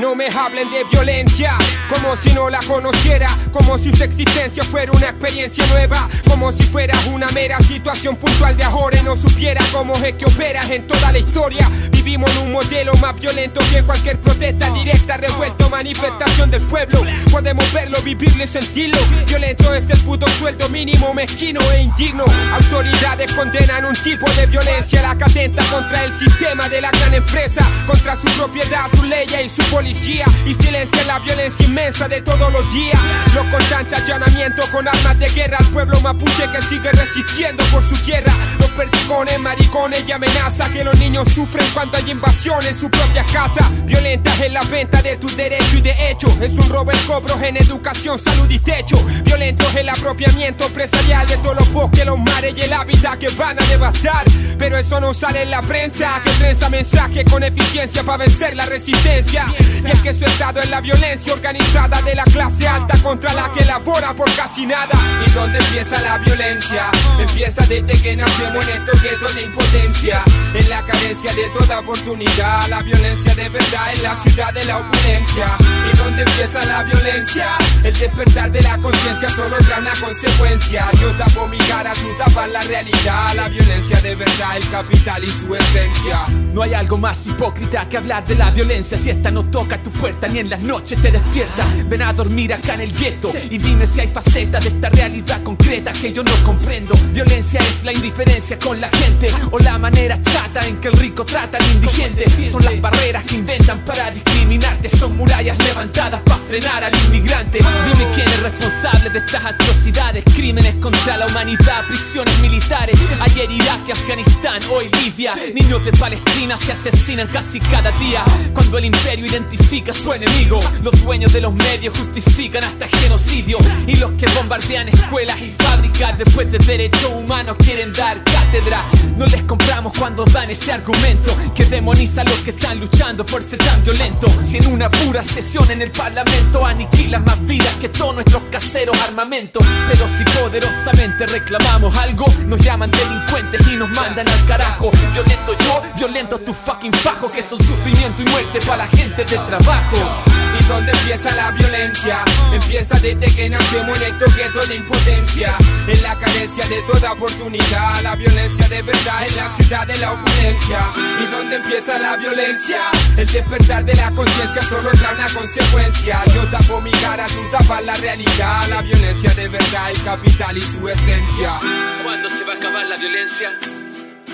[0.00, 1.58] No me hablen de violencia,
[1.90, 6.62] como si no la conociera, como si su existencia fuera una experiencia nueva, como si
[6.62, 10.86] fuera una mera situación puntual de ahora y no supiera cómo es que operas en
[10.86, 11.68] toda la historia.
[11.90, 17.02] Vivimos en un modelo más violento que cualquier protesta directa, revuelto, manifestación del pueblo.
[17.30, 18.98] Podemos verlo, vivirlo y sentirlo.
[19.26, 22.24] Violento es el puto sueldo mínimo, mezquino e indigno.
[22.54, 27.62] Autoridades condenan un tipo de violencia, la que contra el sistema de la gran empresa,
[27.86, 32.52] contra su propiedad, su ley y su política y silencia la violencia inmensa de todos
[32.52, 33.00] los días.
[33.34, 37.96] Los constantes allanamientos con armas de guerra al pueblo mapuche que sigue resistiendo por su
[38.04, 38.32] tierra.
[38.58, 43.24] Los perdigones, maricones y amenaza que los niños sufren cuando hay invasión en su propia
[43.24, 43.68] casa.
[43.84, 47.38] Violentas en la venta de tus derechos y de hecho es un robo el cobro
[47.42, 48.96] en educación, salud y techo.
[49.24, 53.60] Violentos el apropiamiento empresarial de todos los bosques, los mares y el hábitat que van
[53.60, 54.24] a devastar.
[54.58, 58.66] Pero eso no sale en la prensa que trenza mensaje con eficiencia para vencer la
[58.66, 59.46] resistencia.
[59.86, 63.48] Y es que su estado es la violencia organizada de la clase alta contra la
[63.52, 64.94] que labora por casi nada.
[65.26, 66.90] ¿Y dónde empieza la violencia?
[67.18, 70.22] Empieza desde que nacemos en estos guetos de impotencia.
[70.54, 72.68] En la carencia de toda oportunidad.
[72.68, 75.56] La violencia de verdad en la ciudad de la opulencia.
[75.92, 77.48] ¿Y dónde empieza la violencia?
[77.82, 80.86] El despertar de la conciencia solo trae una consecuencia.
[81.00, 83.34] Yo tapo mi cara, tú tapas la realidad.
[83.34, 86.26] La violencia de verdad, el capital y su esencia.
[86.52, 89.90] No hay algo más hipócrita que hablar de la violencia si esta no toca tu
[89.90, 91.64] puerta ni en las noches te despierta.
[91.86, 95.42] Ven a dormir acá en el gueto y dime si hay facetas de esta realidad
[95.42, 96.94] concreta que yo no comprendo.
[97.12, 101.24] Violencia es la indiferencia con la gente o la manera chata en que el rico
[101.24, 102.28] trata al indigente.
[102.50, 107.58] Son las barreras que inventan para discriminarte, son murallas levantadas para frenar al inmigrante.
[107.58, 112.98] Dime quién es responsable de estas atrocidades, crímenes contra la humanidad, prisiones militares.
[113.20, 115.34] Ayer Irak y Afganistán, hoy Libia.
[115.54, 118.24] Niños de Palestina se asesinan casi cada día.
[118.52, 123.58] Cuando el imperio identifica a su enemigo, los dueños de los medios justifican hasta genocidio.
[123.86, 128.84] Y los que bombardean escuelas y fábricas después de derechos humanos quieren dar cátedra.
[129.16, 133.42] No les compramos cuando dan ese argumento que demoniza a los que están luchando por
[133.42, 134.32] ser tan violentos.
[134.42, 139.00] Si en una pura sesión en el parlamento aniquilan más vidas que todos nuestros caseros
[139.02, 139.64] armamentos.
[139.88, 144.90] Pero si poderosamente reclamamos algo, nos llaman delincuentes y nos mandan al carajo.
[145.12, 150.24] Violento yo, violento tu fucking fajo, que son sufrimiento y muerte para la gente trabajo.
[150.58, 152.18] ¿Y dónde empieza la violencia?
[152.52, 155.56] Empieza desde que nacemos en estos guetos de impotencia.
[155.86, 158.02] En la carencia de toda oportunidad.
[158.02, 160.78] La violencia de verdad en la ciudad de la opulencia.
[161.22, 162.80] ¿Y dónde empieza la violencia?
[163.16, 166.20] El despertar de la conciencia solo trae una consecuencia.
[166.34, 168.68] Yo tapo mi cara, tú tapas la realidad.
[168.68, 171.58] La violencia de verdad, el capital y su esencia.
[172.04, 173.79] ¿Cuándo se va a acabar la violencia?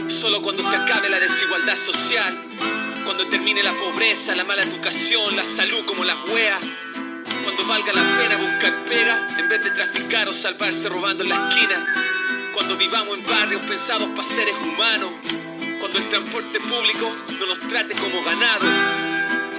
[0.09, 2.35] Solo cuando se acabe la desigualdad social.
[3.05, 6.65] Cuando termine la pobreza, la mala educación, la salud como las weas.
[7.45, 11.49] Cuando valga la pena buscar pega en vez de traficar o salvarse robando en la
[11.49, 11.87] esquina.
[12.53, 15.11] Cuando vivamos en barrios pensados para seres humanos.
[15.81, 18.67] Cuando el transporte público no nos trate como ganado.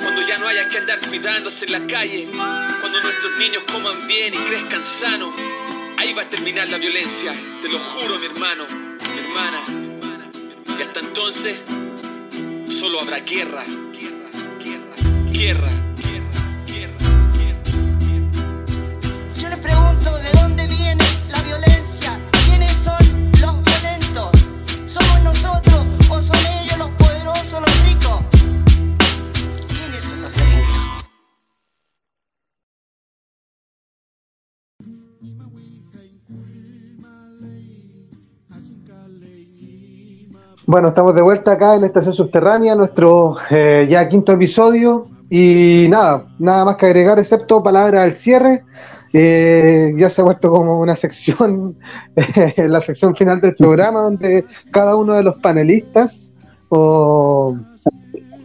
[0.02, 2.28] Cuando ya no haya que andar cuidándose en la calle.
[2.80, 5.34] Cuando nuestros niños coman bien y crezcan sanos.
[5.98, 9.77] Ahí va a terminar la violencia, te lo juro mi hermano, mi hermana.
[10.78, 11.58] Y hasta entonces
[12.70, 14.30] solo habrá guerra, guerra,
[14.64, 14.96] guerra,
[15.32, 15.70] guerra,
[40.70, 45.08] Bueno, estamos de vuelta acá en la estación subterránea, nuestro eh, ya quinto episodio.
[45.30, 48.66] Y nada, nada más que agregar, excepto palabras al cierre.
[49.14, 51.78] Eh, ya se ha vuelto como una sección,
[52.18, 56.34] eh, la sección final del programa, donde cada uno de los panelistas
[56.68, 57.56] o,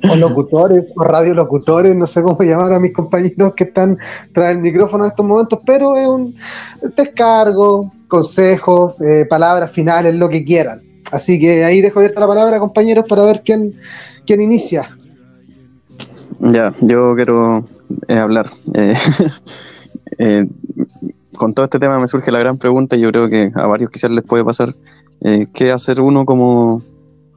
[0.09, 3.99] o locutores o radiolocutores, no sé cómo llamar a mis compañeros que están
[4.33, 6.37] tras el micrófono en estos momentos, pero es un
[6.97, 10.91] descargo, consejos, eh, palabras finales, lo que quieran.
[11.12, 13.74] Así que ahí dejo abierta la palabra, compañeros, para ver quién,
[14.26, 14.96] quién inicia.
[16.40, 17.68] Ya, yo quiero
[18.08, 18.50] eh, hablar.
[18.72, 18.94] Eh,
[20.18, 20.46] eh,
[21.36, 23.90] con todo este tema me surge la gran pregunta, y yo creo que a varios
[23.90, 24.74] quizás les puede pasar,
[25.52, 26.82] ¿qué hacer uno como,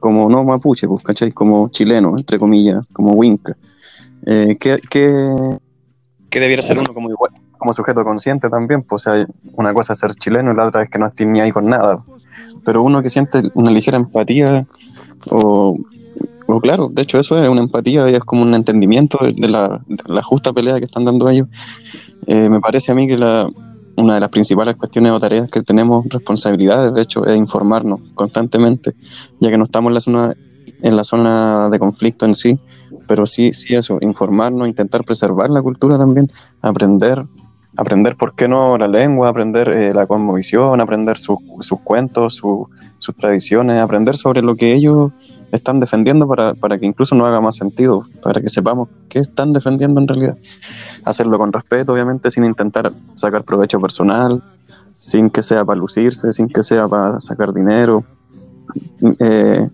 [0.00, 1.32] como no mapuche, pues, ¿cachai?
[1.32, 3.56] Como chileno, entre comillas, como winca?
[4.24, 5.58] ¿qué, qué,
[6.30, 8.82] qué debiera ser uno como igual, como sujeto consciente también?
[8.82, 11.26] Pues, o sea, una cosa es ser chileno y la otra es que no estés
[11.26, 12.02] ni ahí con nada.
[12.66, 14.66] Pero uno que siente una ligera empatía
[15.30, 15.78] o
[16.60, 20.22] claro, de hecho eso es una empatía y es como un entendimiento de, la, la
[20.22, 21.48] justa pelea que están dando ellos.
[22.26, 23.48] Eh, me parece a mí que la,
[23.96, 28.94] una de las principales cuestiones o tareas que tenemos responsabilidades, de hecho, es informarnos constantemente,
[29.40, 30.34] ya que no estamos en la zona,
[30.82, 32.58] en la zona de conflicto en sí,
[33.08, 36.30] pero sí, sí eso, informarnos, intentar preservar la cultura también,
[36.62, 37.24] aprender,
[37.76, 42.68] aprender por qué no la lengua, aprender eh, la cosmovisión, aprender sus, sus cuentos, su-
[42.98, 45.12] sus tradiciones, aprender sobre lo que ellos
[45.52, 49.52] están defendiendo para, para que incluso no haga más sentido, para que sepamos qué están
[49.52, 50.36] defendiendo en realidad.
[51.04, 54.42] Hacerlo con respeto, obviamente, sin intentar sacar provecho personal,
[54.98, 58.04] sin que sea para lucirse, sin que sea para sacar dinero,
[59.20, 59.68] eh,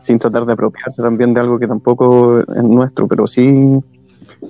[0.00, 3.78] sin tratar de apropiarse también de algo que tampoco es nuestro, pero sí,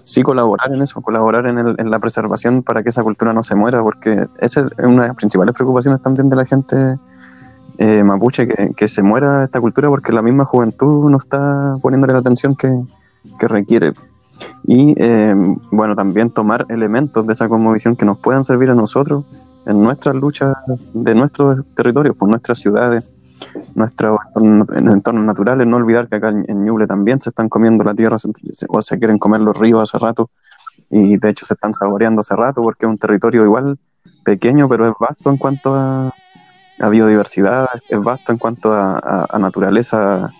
[0.02, 3.42] sí colaborar en eso, colaborar en, el- en la preservación para que esa cultura no
[3.42, 6.76] se muera, porque esa es una de las principales preocupaciones también de la gente
[7.78, 12.20] eh, mapuche, que, se muera esta cultura porque la misma juventud no está poniéndole la
[12.20, 12.68] atención que,
[13.38, 13.92] que requiere.
[14.66, 15.34] Y eh,
[15.70, 19.24] bueno, también tomar elementos de esa cosmovisión que nos puedan servir a nosotros
[19.66, 20.52] en nuestras luchas
[20.94, 23.04] de nuestros territorios, por nuestras ciudades,
[23.74, 28.16] nuestros entornos naturales, no olvidar que acá en Ñuble también se están comiendo la tierra
[28.68, 30.30] o se quieren comer los ríos hace rato
[30.90, 33.78] y de hecho se están saboreando hace rato porque es un territorio igual
[34.24, 36.12] pequeño pero es vasto en cuanto a,
[36.90, 40.30] biodiversidad, es vasto en cuanto a, naturaleza,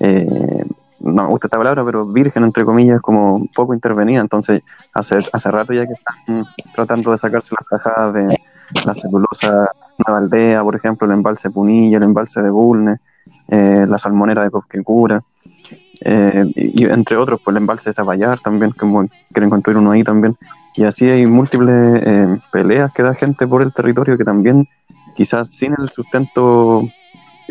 [0.00, 0.64] eh,
[1.00, 4.60] no me gusta esta palabra, pero virgen entre comillas, como poco intervenida, entonces
[4.92, 6.44] hace, hace rato ya que están
[6.74, 8.38] tratando de sacarse las tajadas de
[8.84, 12.96] la celulosa Nueva Aldea, por ejemplo, el embalse Punilla, el embalse de Bulne,
[13.48, 15.22] eh, la salmonera de Cosquecura,
[16.00, 18.86] eh, y, entre otros, pues el embalse de Zapallar también, que
[19.32, 20.36] quieren construir uno ahí también.
[20.76, 24.68] Y así hay múltiples eh, peleas que da gente por el territorio que también,
[25.16, 26.82] quizás sin el sustento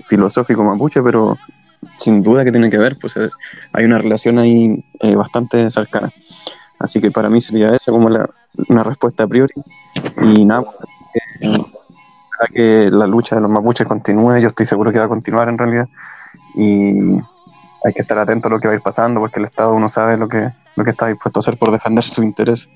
[0.06, 1.38] filosófico mapuche, pero
[1.98, 3.16] sin duda que tiene que ver, pues
[3.74, 4.84] hay una relación ahí
[5.16, 6.14] bastante cercana.
[6.80, 8.30] Así que para mí sería esa como la,
[8.70, 9.54] una respuesta a priori.
[10.22, 10.66] Y nada,
[12.54, 15.58] que la lucha de los mapuches continúe, yo estoy seguro que va a continuar en
[15.58, 15.88] realidad,
[16.56, 17.20] y
[17.84, 19.88] hay que estar atento a lo que va a ir pasando, porque el Estado uno
[19.88, 22.70] sabe lo que, lo que está dispuesto a hacer por defender su interés.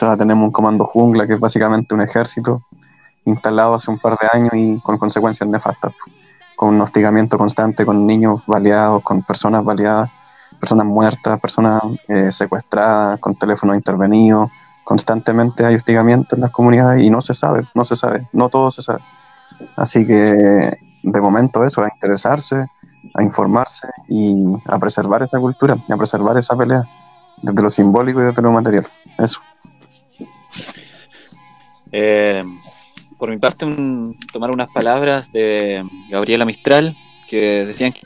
[0.00, 2.62] O tenemos un comando jungla que es básicamente un ejército
[3.24, 5.94] instalado hace un par de años y con consecuencias nefastas,
[6.56, 10.10] con un hostigamiento constante con niños baleados, con personas baleadas,
[10.58, 14.50] personas muertas, personas eh, secuestradas, con teléfonos intervenidos,
[14.84, 18.70] constantemente hay hostigamiento en las comunidades y no se sabe, no se sabe, no todo
[18.70, 19.00] se sabe.
[19.76, 22.66] Así que de momento eso, a interesarse,
[23.14, 24.34] a informarse y
[24.66, 26.84] a preservar esa cultura, a preservar esa pelea,
[27.42, 28.86] desde lo simbólico y desde lo material.
[29.18, 29.40] Eso.
[31.92, 32.44] Eh,
[33.18, 33.66] por mi parte,
[34.32, 36.96] tomar unas palabras de Gabriela Mistral,
[37.28, 38.02] que decían que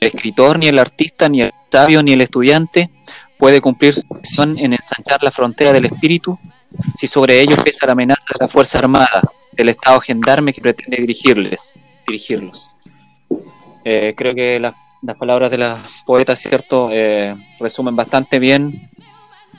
[0.00, 2.90] el escritor, ni el artista, ni el sabio, ni el estudiante
[3.44, 6.38] puede cumplir su misión en ensanchar la frontera del espíritu
[6.96, 9.20] si sobre ellos pesa la amenaza de la Fuerza Armada,
[9.52, 12.68] del Estado gendarme que pretende dirigirles, dirigirlos.
[13.84, 14.74] Eh, creo que las
[15.18, 15.76] palabras de la
[16.06, 18.88] poeta, cierto, eh, resumen bastante bien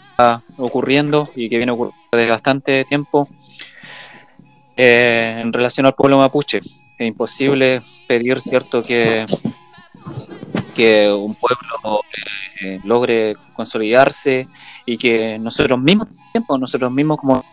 [0.09, 3.29] está ocurriendo y que viene ocurriendo desde bastante tiempo
[4.75, 6.57] eh, en relación al pueblo mapuche.
[6.97, 9.27] Es imposible pedir, cierto, que
[10.75, 12.01] que un pueblo
[12.61, 14.47] eh, logre consolidarse
[14.85, 16.07] y que nosotros mismos,
[16.59, 17.43] nosotros mismos como,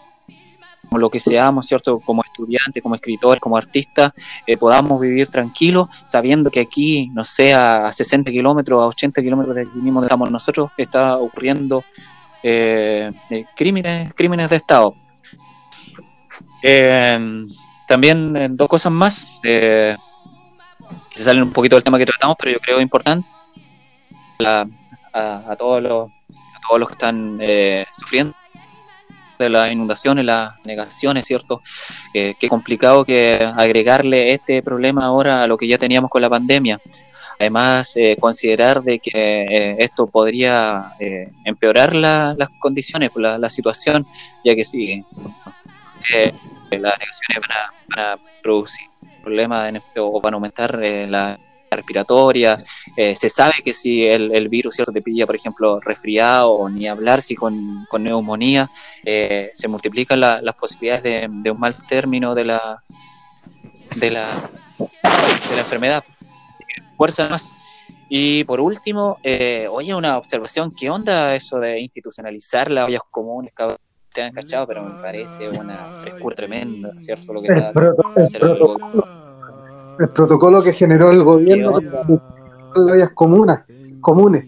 [0.91, 2.01] lo que seamos, ¿cierto?
[2.01, 4.13] Como estudiantes, como escritores, como artistas,
[4.47, 9.55] eh, podamos vivir tranquilos, sabiendo que aquí, no sé, a 60 kilómetros, a 80 kilómetros
[9.55, 11.83] de aquí mismo estamos nosotros, está ocurriendo
[12.43, 13.11] eh,
[13.57, 14.95] crímenes, crímenes de Estado.
[17.89, 19.27] también dos cosas más
[21.15, 23.29] se salen un poquito del tema que tratamos, pero yo creo importante
[24.45, 28.35] a, todos, los, a todos los que están eh, sufriendo
[29.39, 31.63] de las inundaciones, las negaciones, ¿cierto?
[32.13, 36.81] qué complicado que agregarle este problema ahora a lo que ya teníamos con la pandemia.
[37.41, 40.93] Además, eh, considerar de que eh, esto podría
[41.45, 44.07] empeorar las condiciones, la, la, situación,
[44.45, 45.05] ya que sí,
[46.71, 48.92] las negaciones van a producir
[49.23, 51.39] problemas o van a aumentar eh, la
[51.71, 52.57] respiratoria.
[52.97, 56.87] Eh, se sabe que si el, virus cierto te pilla, por ejemplo, resfriado o ni
[56.87, 58.71] hablar si con, neumonía,
[59.05, 62.83] eh, se multiplican las posibilidades de, un mal término de la,
[63.97, 64.27] de la,
[64.79, 66.05] de la enfermedad.
[66.99, 67.55] Fuerza más.
[68.11, 69.19] Y por último,
[69.71, 73.55] oye, una observación, ¿qué onda eso de institucionalizar las ollas comunes?
[74.13, 77.33] te han cachado, pero me parece una frescura tremenda, ¿cierto?
[77.33, 79.05] Lo que el, protocolo,
[79.99, 81.79] el, protocolo, que generó el gobierno
[82.75, 83.63] las comunas,
[84.01, 84.45] comunes.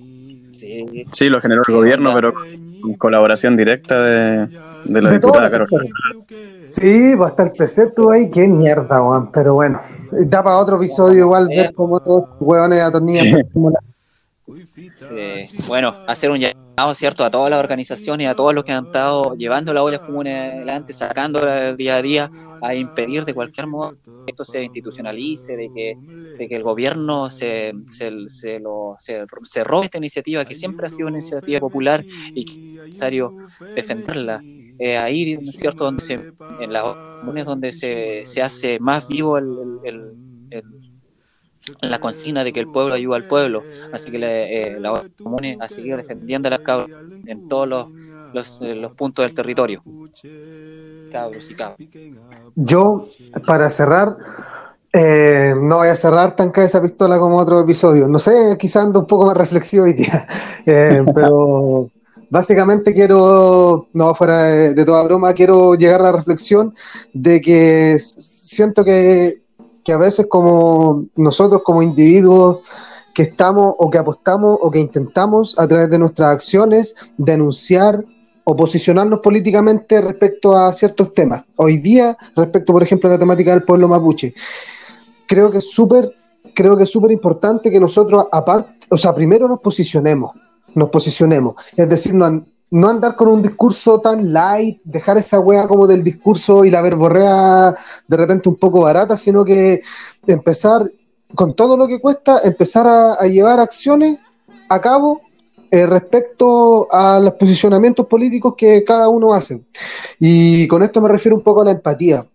[0.53, 1.05] Sí.
[1.11, 2.33] sí, lo generó el gobierno, pero
[2.81, 4.49] con colaboración directa de,
[4.85, 5.69] de la diputada Carol.
[6.63, 9.81] Sí, va a estar el precepto ahí, qué mierda, Juan, pero bueno,
[10.27, 13.79] da para otro episodio igual ver cómo todos los hueones atornillan como la
[15.13, 16.64] eh, bueno, hacer un llamado,
[16.95, 20.27] ¿cierto?, a todas las organizaciones, a todos los que han estado llevando la olla común
[20.27, 25.71] adelante, sacándola día a día, a impedir de cualquier modo que esto se institucionalice, de
[25.75, 25.95] que,
[26.39, 30.89] de que el gobierno se, se, se, lo, se, robe esta iniciativa, que siempre ha
[30.89, 32.05] sido una iniciativa popular
[32.35, 33.35] y que es necesario
[33.75, 34.43] defenderla.
[34.79, 36.15] Eh, ahí, ¿cierto?, donde se,
[36.61, 36.83] en las
[37.21, 40.25] comunes donde se, se hace más vivo el
[41.81, 43.63] la consigna de que el pueblo ayuda al pueblo.
[43.93, 46.91] Así que eh, la común a seguir defendiendo a las cabras
[47.27, 47.89] en todos los,
[48.33, 49.83] los, eh, los, puntos del territorio.
[51.13, 51.79] Cabros y cabros.
[52.55, 53.09] Yo,
[53.47, 54.17] para cerrar,
[54.93, 58.09] eh, no voy a cerrar tan esa pistola como otro episodio.
[58.09, 60.27] No sé, quizá ando un poco más reflexivo hoy día.
[60.65, 61.89] pero
[62.31, 66.75] básicamente quiero, no fuera de toda broma, quiero llegar a la reflexión
[67.13, 69.44] de que siento que
[69.85, 72.59] que a veces como nosotros como individuos
[73.15, 78.05] que estamos o que apostamos o que intentamos a través de nuestras acciones denunciar
[78.45, 81.45] o posicionarnos políticamente respecto a ciertos temas.
[81.57, 84.35] Hoy día, respecto, por ejemplo, a la temática del pueblo mapuche,
[85.27, 86.13] creo que es súper,
[86.55, 90.33] creo que es súper importante que nosotros, aparte, o sea, primero nos posicionemos,
[90.75, 91.55] nos posicionemos.
[91.77, 96.03] Es decir, no, no andar con un discurso tan light, dejar esa wea como del
[96.03, 97.73] discurso y la verborrea
[98.09, 99.81] de repente un poco barata, sino que
[100.27, 100.91] empezar
[101.37, 104.19] con todo lo que cuesta, empezar a, llevar acciones
[104.69, 105.21] a cabo
[105.71, 109.63] eh, respecto a los posicionamientos políticos que cada uno hace.
[110.19, 112.27] Y con esto me refiero un poco a la empatía.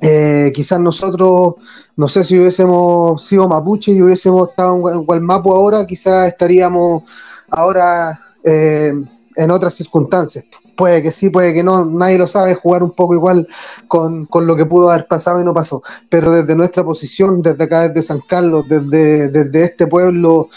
[0.00, 1.56] Eh, quizás nosotros,
[1.96, 7.02] no sé si hubiésemos sido mapuche y hubiésemos estado en Gualmapu ahora, quizás estaríamos
[7.50, 8.94] ahora eh,
[9.36, 10.44] en otras circunstancias.
[10.76, 13.46] Puede que sí, puede que no, nadie lo sabe, jugar un poco igual
[13.88, 15.82] con, con, lo que pudo haber pasado y no pasó.
[16.08, 20.48] Pero desde nuestra posición, desde acá, desde San Carlos, desde, desde este pueblo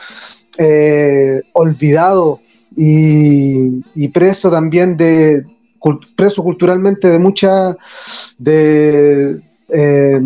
[0.57, 2.41] eh, olvidado
[2.75, 5.45] y, preso también de,
[6.15, 7.75] preso culturalmente de mucha,
[8.37, 10.19] de, eh,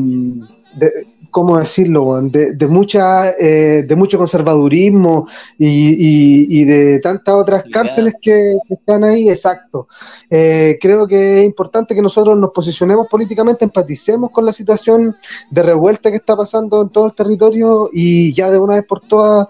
[1.33, 2.21] ¿cómo decirlo?
[2.21, 5.27] De, de mucha, eh, de mucho conservadurismo
[5.57, 9.87] y, y, y de tantas otras cárceles que, que, están ahí, exacto.
[10.29, 15.15] Eh, creo que es importante que nosotros nos posicionemos políticamente, empaticemos con la situación
[15.49, 19.01] de revuelta que está pasando en todo el territorio y ya de una vez por
[19.01, 19.47] todas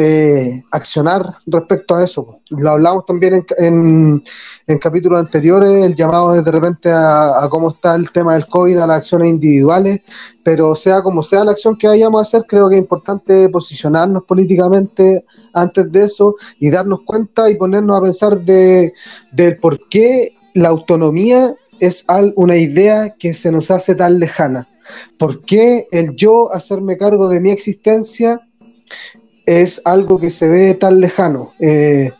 [0.00, 2.38] eh, accionar respecto a eso.
[2.50, 4.22] Lo hablamos también en,
[4.68, 8.78] en, capítulos anteriores, el llamado de repente a, a, cómo está el tema del COVID,
[8.78, 10.02] a las acciones individuales,
[10.44, 14.22] pero sea como sea la acción que vayamos a hacer, creo que es importante posicionarnos
[14.22, 18.92] políticamente antes de eso y darnos cuenta y ponernos a pensar de,
[19.32, 22.04] del por qué la autonomía es
[22.36, 24.68] una idea que se nos hace tan lejana.
[25.18, 28.40] ¿Por qué el yo hacerme cargo de mi existencia
[29.48, 31.52] es algo que se ve tan lejano.
[31.58, 32.12] Eh,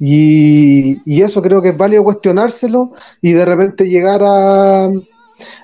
[0.00, 4.90] y, y, eso creo que es válido cuestionárselo y de repente llegar a,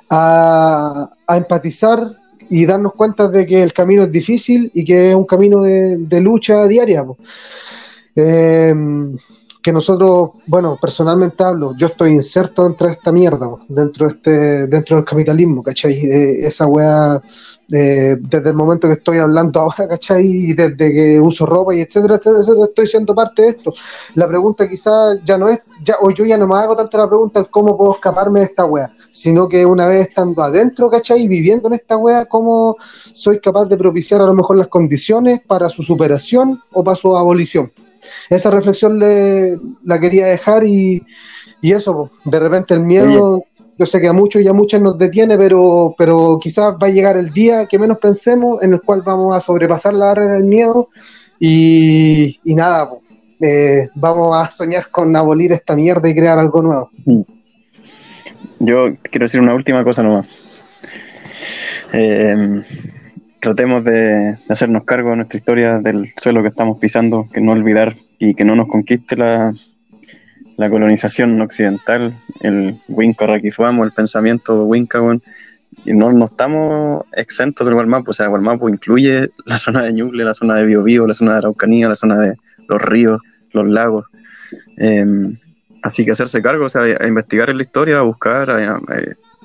[0.08, 2.12] a, empatizar
[2.48, 5.96] y darnos cuenta de que el camino es difícil y que es un camino de,
[5.98, 7.04] de lucha diaria.
[9.62, 14.66] Que nosotros, bueno, personalmente hablo, yo estoy inserto dentro de esta mierda, dentro de este,
[14.66, 15.92] dentro del capitalismo, ¿cachai?
[15.92, 17.20] Eh, esa weá,
[17.70, 20.24] eh, desde el momento que estoy hablando ahora, ¿cachai?
[20.24, 23.74] Y desde que uso ropa y etcétera, etcétera, etcétera, estoy siendo parte de esto.
[24.14, 27.08] La pregunta quizás ya no es, ya, o yo ya no me hago tanto la
[27.08, 31.28] pregunta cómo puedo escaparme de esta weá, sino que una vez estando adentro, ¿cachai?
[31.28, 32.76] Viviendo en esta weá, cómo
[33.12, 37.14] soy capaz de propiciar a lo mejor las condiciones para su superación o para su
[37.14, 37.70] abolición
[38.28, 41.02] esa reflexión le, la quería dejar y,
[41.60, 43.44] y eso, de repente el miedo, Oye.
[43.78, 46.90] yo sé que a muchos y a muchas nos detiene, pero, pero quizás va a
[46.90, 50.44] llegar el día que menos pensemos en el cual vamos a sobrepasar la barrera del
[50.44, 50.88] miedo
[51.38, 52.90] y, y nada,
[53.40, 56.90] eh, vamos a soñar con abolir esta mierda y crear algo nuevo.
[58.58, 60.26] Yo quiero decir una última cosa nomás.
[61.92, 62.62] Eh,
[63.40, 67.96] tratemos de, hacernos cargo de nuestra historia, del suelo que estamos pisando, que no olvidar
[68.18, 69.52] y que no nos conquiste la,
[70.56, 75.00] colonización occidental, el Winca Raquizuamo, el pensamiento Winca,
[75.86, 80.22] y no, no estamos exentos del Gualmapu, o sea, Gualmapu incluye la zona de Ñuble,
[80.22, 82.36] la zona de Biobío, la zona de Araucanía, la zona de
[82.68, 83.22] los ríos,
[83.52, 84.04] los lagos.
[84.76, 85.32] Eh,
[85.82, 88.80] así que hacerse cargo, o sea, a investigar en la historia, a buscar, a,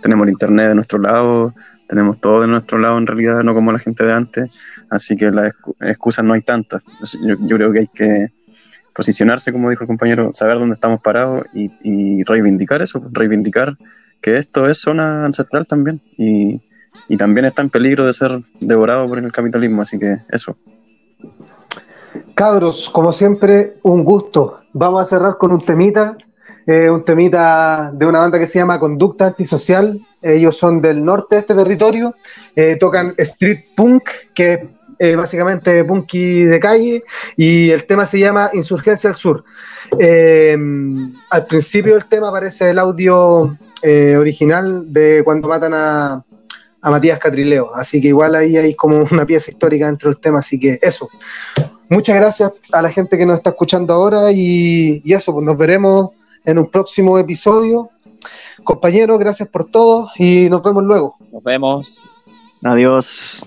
[0.02, 1.54] tenemos el internet de nuestro lado,
[1.88, 4.60] tenemos todo de nuestro lado en realidad, no como la gente de antes,
[4.90, 6.82] así que las excusas no hay tantas.
[7.22, 8.28] Yo, yo creo que hay que
[8.96, 13.78] posicionarse, como dijo el compañero, saber dónde estamos parados y, reivindicar eso, reivindicar
[14.22, 16.62] que esto es zona ancestral también y,
[17.10, 20.58] y, también está en peligro de ser devorado por el capitalismo, así que eso.
[22.34, 24.62] Cabros, como siempre, un gusto.
[24.74, 26.18] Vamos a cerrar con un temita
[26.68, 30.00] un temita de una banda que se llama Conducta Antisocial.
[30.22, 32.16] Ellos son del norte de este territorio,
[32.56, 34.60] eh, tocan street punk, que es
[34.98, 37.04] eh, básicamente punky de calle,
[37.38, 39.44] y el tema se llama Insurgencia al Sur.
[40.00, 40.58] Eh,
[41.30, 43.56] al principio del tema aparece el audio
[44.18, 46.24] original de cuando matan a,
[46.82, 50.40] a Matías Catrileo, así que igual ahí hay como una pieza histórica dentro del tema,
[50.40, 51.08] así que eso.
[51.88, 55.56] Muchas gracias a la gente que nos está escuchando ahora y, y eso, pues nos
[55.56, 56.10] veremos
[56.46, 57.90] en un próximo episodio.
[58.64, 61.18] Compañeros, gracias por todo y nos vemos luego.
[61.32, 62.04] Nos vemos.
[62.64, 63.44] Adiós.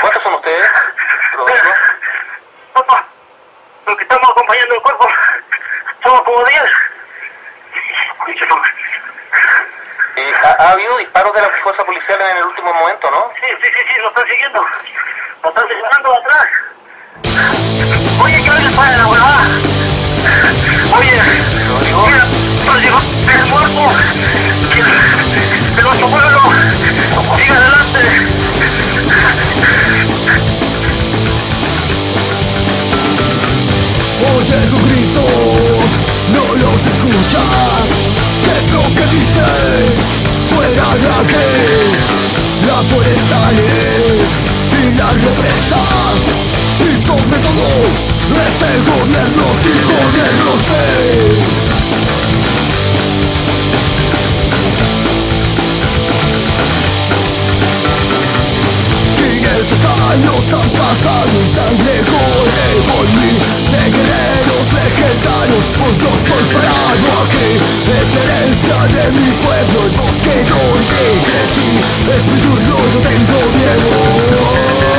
[0.00, 0.66] ¿Cuántos son ustedes?
[2.72, 3.06] Papá,
[3.86, 5.06] los que estamos acompañando el cuerpo
[6.02, 6.60] somos como 10.
[10.16, 13.30] ¿Y ha habido disparos de la fuerza policial en el último momento, ¿no?
[13.40, 14.66] Sí, sí, sí, sí, lo están siguiendo.
[15.42, 16.48] Lo están disparando atrás.
[18.22, 19.48] Oye, ¿qué le pasa a la huevada?
[20.96, 21.24] Oye, mira,
[21.66, 24.00] nos llegó el muerto.
[25.76, 26.40] De nuestro pueblo.
[27.36, 28.00] Sigue adelante.
[34.36, 35.88] Oye sus gritos,
[36.32, 37.88] no los escuchas
[38.44, 39.90] ¿Qué es lo que dicen?
[40.54, 41.48] Fuera aquí
[42.66, 44.28] Las forestales
[44.82, 46.19] y las represas
[47.56, 51.70] todo este gobierno sin gobierno usted
[60.10, 63.32] años han pasado y sangre corre por mí
[63.70, 65.64] De guerreros legendarios,
[66.00, 67.50] yo estoy parado aquí
[67.86, 71.70] Es herencia de mi pueblo, el bosque donde crecí
[72.10, 74.89] Es mi turno, no tengo miedo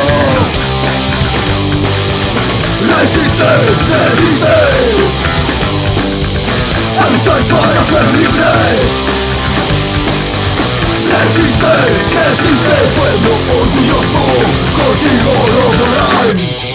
[3.00, 3.52] Resiste,
[3.92, 4.56] resiste
[7.00, 9.12] A luchar para ser libres
[11.12, 11.74] Resiste,
[12.14, 14.22] resiste pueblo orgulloso,
[14.76, 16.71] contigo lograrán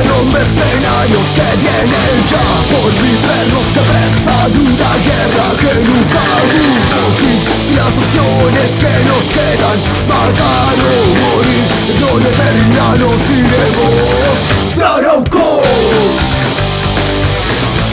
[0.00, 6.22] enviaron mercenarios que vienen ya por mi perros de presa de una guerra que nunca
[6.52, 9.78] tuvo fin Si las opciones que nos quedan
[10.08, 11.66] matar o morir.
[12.00, 14.36] No eterna nos iremos.
[14.76, 15.62] De Arauco.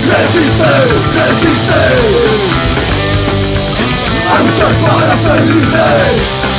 [0.07, 0.73] Resiste,
[1.17, 1.83] resiste.
[4.29, 6.56] A luchar para ser libres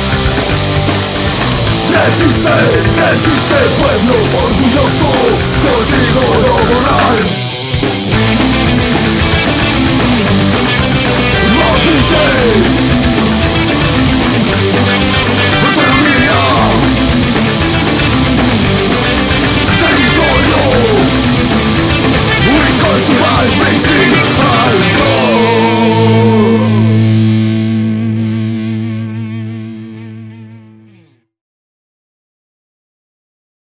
[1.99, 2.55] Resiste,
[2.95, 5.11] resiste pueblo orgulloso,
[5.65, 7.17] contigo no moral.
[11.57, 11.85] Rock